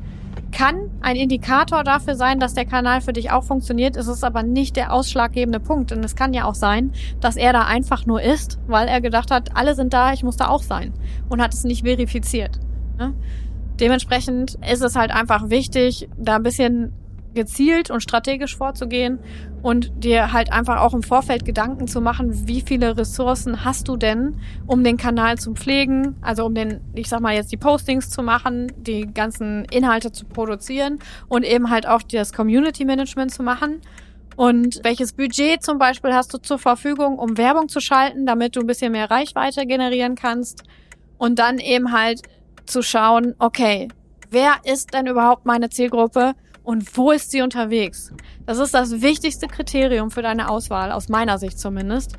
kann 0.56 0.90
ein 1.02 1.18
Indikator 1.18 1.84
dafür 1.84 2.16
sein, 2.16 2.40
dass 2.40 2.54
der 2.54 2.66
Kanal 2.66 3.02
für 3.02 3.12
dich 3.12 3.30
auch 3.30 3.44
funktioniert. 3.44 3.98
Es 3.98 4.08
ist 4.08 4.24
aber 4.24 4.42
nicht 4.42 4.78
der 4.78 4.94
ausschlaggebende 4.94 5.60
Punkt. 5.60 5.92
Und 5.92 6.04
es 6.04 6.16
kann 6.16 6.34
ja 6.34 6.46
auch 6.46 6.56
sein, 6.56 6.94
dass 7.20 7.36
er 7.36 7.52
da 7.52 7.66
einfach 7.66 8.06
nur 8.06 8.22
ist, 8.22 8.58
weil 8.66 8.88
er 8.88 9.02
gedacht 9.02 9.32
hat, 9.32 9.56
alle 9.56 9.76
sind 9.76 9.94
da, 9.94 10.14
ich 10.14 10.24
muss 10.24 10.38
da 10.38 10.48
auch 10.48 10.64
sein. 10.64 10.94
Und 11.28 11.42
hat 11.42 11.54
es 11.54 11.66
nicht 11.66 11.84
verifiziert. 11.84 12.62
Ne? 12.98 13.14
Dementsprechend 13.82 14.58
ist 14.72 14.82
es 14.82 14.96
halt 14.96 15.12
einfach 15.12 15.50
wichtig, 15.50 16.08
da 16.18 16.38
ein 16.38 16.44
bisschen 16.44 16.94
gezielt 17.36 17.92
und 17.92 18.02
strategisch 18.02 18.58
vorzugehen 18.58 19.20
und 19.62 19.92
dir 20.04 20.34
halt 20.34 20.52
einfach 20.52 20.82
auch 20.82 20.94
im 20.94 21.04
Vorfeld 21.04 21.46
Gedanken 21.46 21.88
zu 21.88 22.02
machen, 22.02 22.48
wie 22.48 22.62
viele 22.62 22.98
Ressourcen 22.98 23.64
hast 23.64 23.88
du 23.88 23.98
denn, 23.98 24.38
um 24.66 24.84
den 24.84 24.98
Kanal 24.98 25.38
zu 25.38 25.54
pflegen, 25.54 26.16
also 26.22 26.46
um 26.46 26.56
den, 26.56 26.82
ich 26.96 27.10
sag 27.10 27.20
mal 27.20 27.36
jetzt 27.36 27.52
die 27.52 27.58
Postings 27.58 28.10
zu 28.10 28.24
machen, 28.24 28.72
die 28.78 29.06
ganzen 29.14 29.66
Inhalte 29.66 30.12
zu 30.12 30.26
produzieren 30.26 31.00
und 31.28 31.44
eben 31.44 31.70
halt 31.70 31.88
auch 31.88 32.02
das 32.02 32.34
Community 32.34 32.86
Management 32.86 33.32
zu 33.32 33.44
machen. 33.44 33.82
Und 34.36 34.82
welches 34.84 35.14
Budget 35.14 35.64
zum 35.64 35.78
Beispiel 35.78 36.14
hast 36.14 36.34
du 36.34 36.38
zur 36.38 36.60
Verfügung, 36.60 37.18
um 37.20 37.38
Werbung 37.38 37.70
zu 37.70 37.80
schalten, 37.80 38.26
damit 38.26 38.56
du 38.56 38.62
ein 38.62 38.68
bisschen 38.68 38.92
mehr 38.92 39.10
Reichweite 39.10 39.66
generieren 39.66 40.16
kannst? 40.16 40.64
Und 41.18 41.40
dann 41.40 41.60
eben 41.60 41.94
halt 41.94 42.22
zu 42.66 42.82
schauen, 42.82 43.36
okay, 43.40 43.88
wer 44.30 44.56
ist 44.66 44.94
denn 44.94 45.08
überhaupt 45.08 45.46
meine 45.46 45.70
Zielgruppe? 45.70 46.34
Und 46.66 46.98
wo 46.98 47.12
ist 47.12 47.32
sie 47.32 47.42
unterwegs? 47.42 48.12
Das 48.46 48.58
ist 48.58 48.74
das 48.74 49.02
wichtigste 49.02 49.48
Kriterium 49.48 50.12
für 50.12 50.22
deine 50.22 50.50
Auswahl, 50.50 50.92
aus 50.92 51.10
meiner 51.10 51.38
Sicht 51.38 51.60
zumindest. 51.60 52.18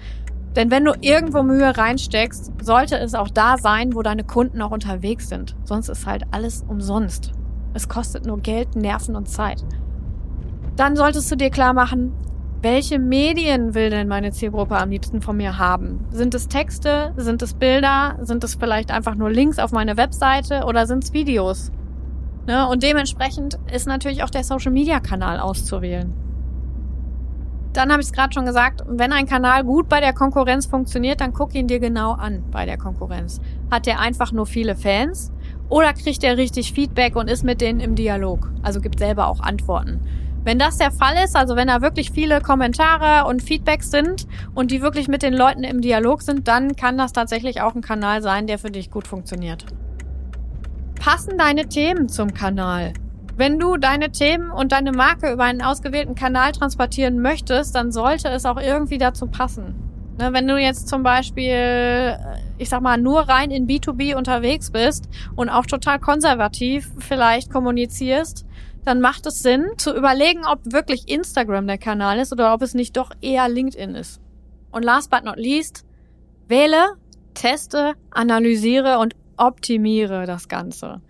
Denn 0.54 0.70
wenn 0.70 0.84
du 0.84 0.94
irgendwo 1.00 1.42
Mühe 1.42 1.76
reinsteckst, 1.76 2.52
sollte 2.62 2.96
es 2.96 3.14
auch 3.14 3.28
da 3.28 3.58
sein, 3.58 3.94
wo 3.94 4.02
deine 4.02 4.24
Kunden 4.24 4.62
auch 4.62 4.70
unterwegs 4.70 5.28
sind. 5.28 5.54
Sonst 5.64 5.90
ist 5.90 6.06
halt 6.06 6.22
alles 6.30 6.64
umsonst. 6.66 7.32
Es 7.74 7.88
kostet 7.88 8.24
nur 8.24 8.38
Geld, 8.38 8.74
Nerven 8.74 9.16
und 9.16 9.28
Zeit. 9.28 9.62
Dann 10.76 10.96
solltest 10.96 11.30
du 11.30 11.36
dir 11.36 11.50
klar 11.50 11.74
machen, 11.74 12.12
welche 12.62 12.98
Medien 12.98 13.74
will 13.74 13.90
denn 13.90 14.08
meine 14.08 14.32
Zielgruppe 14.32 14.78
am 14.78 14.90
liebsten 14.90 15.20
von 15.20 15.36
mir 15.36 15.58
haben? 15.58 16.06
Sind 16.10 16.34
es 16.34 16.48
Texte? 16.48 17.12
Sind 17.16 17.42
es 17.42 17.52
Bilder? 17.52 18.18
Sind 18.22 18.42
es 18.44 18.54
vielleicht 18.54 18.90
einfach 18.90 19.14
nur 19.14 19.30
Links 19.30 19.58
auf 19.58 19.72
meine 19.72 19.96
Webseite 19.98 20.64
oder 20.64 20.86
sind 20.86 21.04
es 21.04 21.12
Videos? 21.12 21.70
Ne? 22.46 22.68
Und 22.68 22.82
dementsprechend 22.82 23.58
ist 23.72 23.86
natürlich 23.86 24.22
auch 24.22 24.30
der 24.30 24.44
Social-Media-Kanal 24.44 25.40
auszuwählen. 25.40 26.12
Dann 27.72 27.92
habe 27.92 28.00
ich 28.00 28.06
es 28.06 28.12
gerade 28.12 28.32
schon 28.32 28.46
gesagt, 28.46 28.82
wenn 28.86 29.12
ein 29.12 29.26
Kanal 29.26 29.62
gut 29.62 29.88
bei 29.90 30.00
der 30.00 30.14
Konkurrenz 30.14 30.64
funktioniert, 30.64 31.20
dann 31.20 31.34
guck 31.34 31.54
ihn 31.54 31.68
dir 31.68 31.78
genau 31.78 32.12
an 32.12 32.42
bei 32.50 32.64
der 32.64 32.78
Konkurrenz. 32.78 33.38
Hat 33.70 33.84
der 33.84 34.00
einfach 34.00 34.32
nur 34.32 34.46
viele 34.46 34.76
Fans 34.76 35.30
oder 35.68 35.92
kriegt 35.92 36.24
er 36.24 36.38
richtig 36.38 36.72
Feedback 36.72 37.16
und 37.16 37.28
ist 37.28 37.44
mit 37.44 37.60
denen 37.60 37.80
im 37.80 37.94
Dialog? 37.94 38.50
Also 38.62 38.80
gibt 38.80 38.98
selber 38.98 39.26
auch 39.28 39.40
Antworten. 39.40 40.00
Wenn 40.42 40.58
das 40.58 40.78
der 40.78 40.92
Fall 40.92 41.16
ist, 41.22 41.36
also 41.36 41.54
wenn 41.54 41.66
da 41.66 41.82
wirklich 41.82 42.12
viele 42.12 42.40
Kommentare 42.40 43.28
und 43.28 43.42
Feedbacks 43.42 43.90
sind 43.90 44.26
und 44.54 44.70
die 44.70 44.80
wirklich 44.80 45.08
mit 45.08 45.22
den 45.22 45.34
Leuten 45.34 45.64
im 45.64 45.80
Dialog 45.82 46.22
sind, 46.22 46.48
dann 46.48 46.76
kann 46.76 46.96
das 46.96 47.12
tatsächlich 47.12 47.60
auch 47.60 47.74
ein 47.74 47.82
Kanal 47.82 48.22
sein, 48.22 48.46
der 48.46 48.58
für 48.58 48.70
dich 48.70 48.90
gut 48.90 49.06
funktioniert. 49.08 49.66
Passen 50.96 51.38
deine 51.38 51.68
Themen 51.68 52.08
zum 52.08 52.34
Kanal? 52.34 52.92
Wenn 53.36 53.58
du 53.58 53.76
deine 53.76 54.10
Themen 54.10 54.50
und 54.50 54.72
deine 54.72 54.92
Marke 54.92 55.32
über 55.32 55.44
einen 55.44 55.62
ausgewählten 55.62 56.14
Kanal 56.14 56.52
transportieren 56.52 57.20
möchtest, 57.20 57.74
dann 57.74 57.92
sollte 57.92 58.28
es 58.28 58.44
auch 58.46 58.60
irgendwie 58.60 58.98
dazu 58.98 59.26
passen. 59.26 59.74
Ne, 60.18 60.32
wenn 60.32 60.48
du 60.48 60.56
jetzt 60.56 60.88
zum 60.88 61.02
Beispiel, 61.02 61.52
äh, 61.52 62.16
ich 62.56 62.70
sag 62.70 62.80
mal, 62.80 62.96
nur 62.96 63.28
rein 63.28 63.50
in 63.50 63.66
B2B 63.66 64.14
unterwegs 64.14 64.70
bist 64.70 65.08
und 65.34 65.50
auch 65.50 65.66
total 65.66 65.98
konservativ 65.98 66.90
vielleicht 66.98 67.52
kommunizierst, 67.52 68.46
dann 68.86 69.02
macht 69.02 69.26
es 69.26 69.40
Sinn 69.40 69.66
zu 69.76 69.94
überlegen, 69.94 70.46
ob 70.50 70.60
wirklich 70.64 71.08
Instagram 71.08 71.66
der 71.66 71.76
Kanal 71.76 72.18
ist 72.18 72.32
oder 72.32 72.54
ob 72.54 72.62
es 72.62 72.72
nicht 72.72 72.96
doch 72.96 73.10
eher 73.20 73.48
LinkedIn 73.48 73.94
ist. 73.94 74.20
Und 74.70 74.84
last 74.84 75.10
but 75.10 75.24
not 75.24 75.36
least, 75.36 75.84
wähle, 76.48 76.94
teste, 77.34 77.92
analysiere 78.10 78.98
und 78.98 79.14
optimiere 79.36 80.26
das 80.26 80.48
Ganze. 80.48 81.00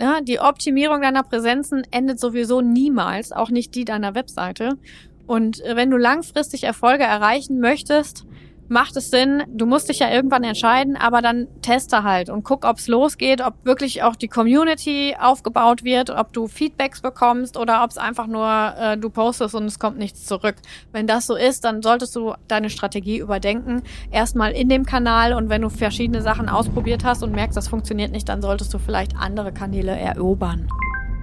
Ja, 0.00 0.20
die 0.22 0.40
Optimierung 0.40 1.02
deiner 1.02 1.22
Präsenzen 1.22 1.82
endet 1.90 2.18
sowieso 2.18 2.62
niemals, 2.62 3.32
auch 3.32 3.50
nicht 3.50 3.74
die 3.74 3.84
deiner 3.84 4.14
Webseite. 4.14 4.78
Und 5.26 5.62
äh, 5.64 5.76
wenn 5.76 5.90
du 5.90 5.96
langfristig 5.96 6.64
Erfolge 6.64 7.04
erreichen 7.04 7.60
möchtest, 7.60 8.26
macht 8.70 8.96
es 8.96 9.10
Sinn, 9.10 9.42
du 9.48 9.66
musst 9.66 9.88
dich 9.88 9.98
ja 9.98 10.10
irgendwann 10.10 10.44
entscheiden, 10.44 10.96
aber 10.96 11.22
dann 11.22 11.48
teste 11.60 12.04
halt 12.04 12.30
und 12.30 12.44
guck, 12.44 12.64
ob's 12.64 12.86
losgeht, 12.86 13.40
ob 13.40 13.64
wirklich 13.64 14.02
auch 14.02 14.14
die 14.14 14.28
Community 14.28 15.16
aufgebaut 15.20 15.82
wird, 15.82 16.10
ob 16.10 16.32
du 16.32 16.46
Feedbacks 16.46 17.00
bekommst 17.00 17.56
oder 17.56 17.82
ob 17.82 17.90
es 17.90 17.98
einfach 17.98 18.28
nur 18.28 18.74
äh, 18.78 18.96
du 18.96 19.10
postest 19.10 19.54
und 19.54 19.64
es 19.64 19.78
kommt 19.78 19.98
nichts 19.98 20.24
zurück. 20.24 20.56
Wenn 20.92 21.06
das 21.06 21.26
so 21.26 21.34
ist, 21.34 21.64
dann 21.64 21.82
solltest 21.82 22.14
du 22.14 22.34
deine 22.46 22.70
Strategie 22.70 23.18
überdenken, 23.18 23.82
erstmal 24.10 24.52
in 24.52 24.68
dem 24.68 24.86
Kanal 24.86 25.32
und 25.32 25.48
wenn 25.48 25.62
du 25.62 25.68
verschiedene 25.68 26.22
Sachen 26.22 26.48
ausprobiert 26.48 27.04
hast 27.04 27.22
und 27.24 27.32
merkst, 27.32 27.56
das 27.56 27.68
funktioniert 27.68 28.12
nicht, 28.12 28.28
dann 28.28 28.40
solltest 28.40 28.72
du 28.72 28.78
vielleicht 28.78 29.16
andere 29.16 29.52
Kanäle 29.52 29.98
erobern. 29.98 30.68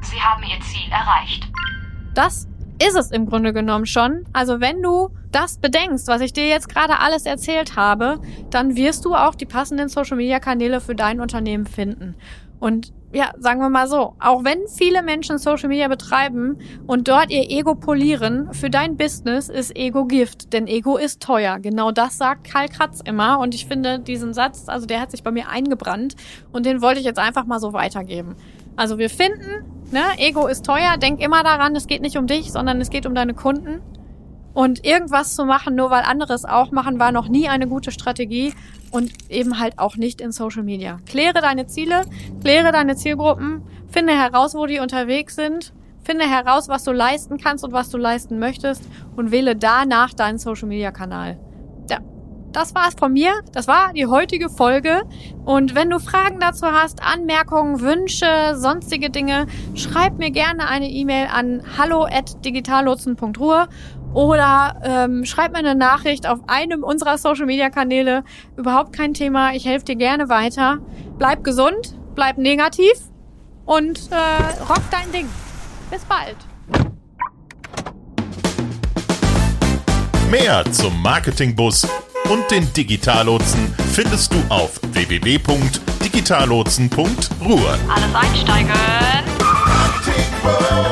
Sie 0.02 0.20
haben 0.20 0.44
Ihr 0.44 0.60
Ziel 0.62 0.92
erreicht. 0.92 1.48
Das 2.14 2.48
ist 2.86 2.96
es 2.96 3.12
im 3.12 3.26
Grunde 3.26 3.54
genommen 3.54 3.86
schon. 3.86 4.26
Also 4.34 4.60
wenn 4.60 4.82
du 4.82 5.10
das 5.32 5.58
bedenkst, 5.58 6.08
was 6.08 6.22
ich 6.22 6.34
dir 6.34 6.48
jetzt 6.48 6.70
gerade 6.70 7.00
alles 7.00 7.26
erzählt 7.26 7.76
habe, 7.76 8.20
dann 8.50 8.76
wirst 8.76 9.06
du 9.06 9.16
auch 9.16 9.36
die 9.36 9.46
passenden 9.46 9.90
Social-Media-Kanäle 9.90 10.82
für 10.82 10.96
dein 10.96 11.20
Unternehmen 11.20 11.66
finden. 11.66 12.16
Und 12.60 12.94
ja, 13.14 13.32
sagen 13.40 13.62
wir 13.62 13.70
mal 13.70 13.88
so, 13.88 14.16
auch 14.20 14.44
wenn 14.44 14.68
viele 14.68 15.02
Menschen 15.02 15.38
Social 15.38 15.70
Media 15.70 15.88
betreiben 15.88 16.58
und 16.88 17.08
dort 17.08 17.30
ihr 17.30 17.50
Ego 17.50 17.76
polieren, 17.76 18.54
für 18.54 18.70
dein 18.70 18.98
Business 18.98 19.48
ist 19.48 19.76
Ego 19.78 20.06
Gift, 20.06 20.52
denn 20.54 20.68
Ego 20.68 20.98
ist 20.98 21.22
teuer. 21.22 21.60
Genau 21.60 21.92
das 21.92 22.18
sagt 22.18 22.52
Karl 22.52 22.68
Kratz 22.68 23.02
immer 23.06 23.40
und 23.40 23.56
ich 23.56 23.66
finde 23.66 24.00
diesen 24.00 24.34
Satz, 24.34 24.68
also 24.68 24.86
der 24.86 25.00
hat 25.00 25.12
sich 25.12 25.24
bei 25.24 25.32
mir 25.32 25.50
eingebrannt 25.50 26.16
und 26.52 26.66
den 26.66 26.82
wollte 26.82 27.00
ich 27.00 27.06
jetzt 27.06 27.20
einfach 27.20 27.46
mal 27.46 27.60
so 27.60 27.74
weitergeben. 27.74 28.36
Also 28.78 29.00
wir 29.00 29.10
finden, 29.10 29.66
ne, 29.92 30.04
Ego 30.18 30.48
ist 30.48 30.66
teuer, 30.66 30.98
denk 30.98 31.20
immer 31.20 31.44
daran, 31.44 31.76
es 31.76 31.88
geht 31.88 32.02
nicht 32.02 32.16
um 32.16 32.28
dich, 32.28 32.52
sondern 32.52 32.80
es 32.80 32.90
geht 32.90 33.06
um 33.06 33.16
deine 33.16 33.34
Kunden. 33.34 33.82
Und 34.54 34.86
irgendwas 34.86 35.36
zu 35.36 35.46
machen, 35.46 35.76
nur 35.76 35.92
weil 35.92 36.04
andere 36.04 36.34
es 36.34 36.46
auch 36.46 36.72
machen, 36.72 37.00
war 37.00 37.12
noch 37.12 37.28
nie 37.28 37.50
eine 37.50 37.68
gute 37.68 37.92
Strategie 37.92 38.54
und 38.92 39.12
eben 39.30 39.60
halt 39.60 39.78
auch 39.78 39.98
nicht 39.98 40.22
in 40.22 40.32
Social 40.32 40.64
Media. 40.64 41.00
Kläre 41.06 41.42
deine 41.42 41.68
Ziele, 41.68 42.04
kläre 42.42 42.72
deine 42.72 42.96
Zielgruppen, 42.96 43.62
finde 43.90 44.14
heraus, 44.14 44.56
wo 44.56 44.66
die 44.66 44.80
unterwegs 44.80 45.36
sind, 45.36 45.74
finde 46.04 46.26
heraus, 46.26 46.70
was 46.70 46.84
du 46.84 46.92
leisten 46.92 47.38
kannst 47.38 47.64
und 47.64 47.72
was 47.72 47.90
du 47.90 47.98
leisten 47.98 48.40
möchtest 48.40 48.84
und 49.16 49.32
wähle 49.32 49.56
danach 49.56 50.14
deinen 50.14 50.38
Social 50.40 50.68
Media 50.68 50.92
Kanal. 50.92 51.38
Das 52.58 52.74
war's 52.74 52.96
von 52.98 53.14
mir. 53.14 53.34
Das 53.54 53.68
war 53.68 53.94
die 53.94 54.08
heutige 54.08 54.50
Folge. 54.50 55.04
Und 55.46 55.76
wenn 55.76 55.92
du 55.92 56.00
Fragen 56.00 56.40
dazu 56.40 56.66
hast, 56.66 57.04
Anmerkungen, 57.04 57.82
Wünsche, 57.82 58.56
sonstige 58.56 59.12
Dinge, 59.12 59.46
schreib 59.76 60.18
mir 60.18 60.32
gerne 60.32 60.68
eine 60.68 60.90
E-Mail 60.90 61.28
an 61.32 61.62
hallo@digitallotsen.ruhr 61.78 63.68
oder 64.12 64.82
ähm, 64.84 65.24
schreib 65.26 65.52
mir 65.52 65.60
eine 65.60 65.76
Nachricht 65.76 66.26
auf 66.26 66.40
einem 66.48 66.84
unserer 66.84 67.20
Social 67.20 67.46
Media 67.46 67.70
Kanäle. 67.70 68.24
Überhaupt 68.56 68.92
kein 68.92 69.14
Thema. 69.14 69.54
Ich 69.54 69.64
helfe 69.68 69.86
dir 69.86 69.96
gerne 69.96 70.28
weiter. 70.28 70.80
Bleib 71.20 71.44
gesund, 71.44 71.96
bleib 72.16 72.40
negativ 72.40 72.94
und 73.68 74.10
äh, 74.10 74.64
rock 74.64 74.82
dein 74.90 75.12
Ding. 75.12 75.30
Bis 75.92 76.04
bald. 76.06 76.38
Mehr 80.32 80.64
zum 80.72 81.00
Marketingbus 81.04 81.88
und 82.30 82.50
den 82.52 82.72
Digitallotsen 82.74 83.74
findest 83.94 84.34
du 84.34 84.38
auf 84.50 84.80
www.digitallotsen.ruhr. 84.92 87.78
Alles 87.88 88.16
einsteigen. 88.16 88.70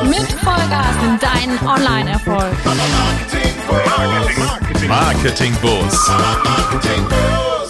Mit 0.03 0.31
Vollgas 0.41 0.95
in 1.03 1.19
deinen 1.19 1.59
Online-Erfolg. 1.65 2.53
Marketingbus. 4.87 6.07
Marketing 6.07 7.05
Bus. 7.07 7.64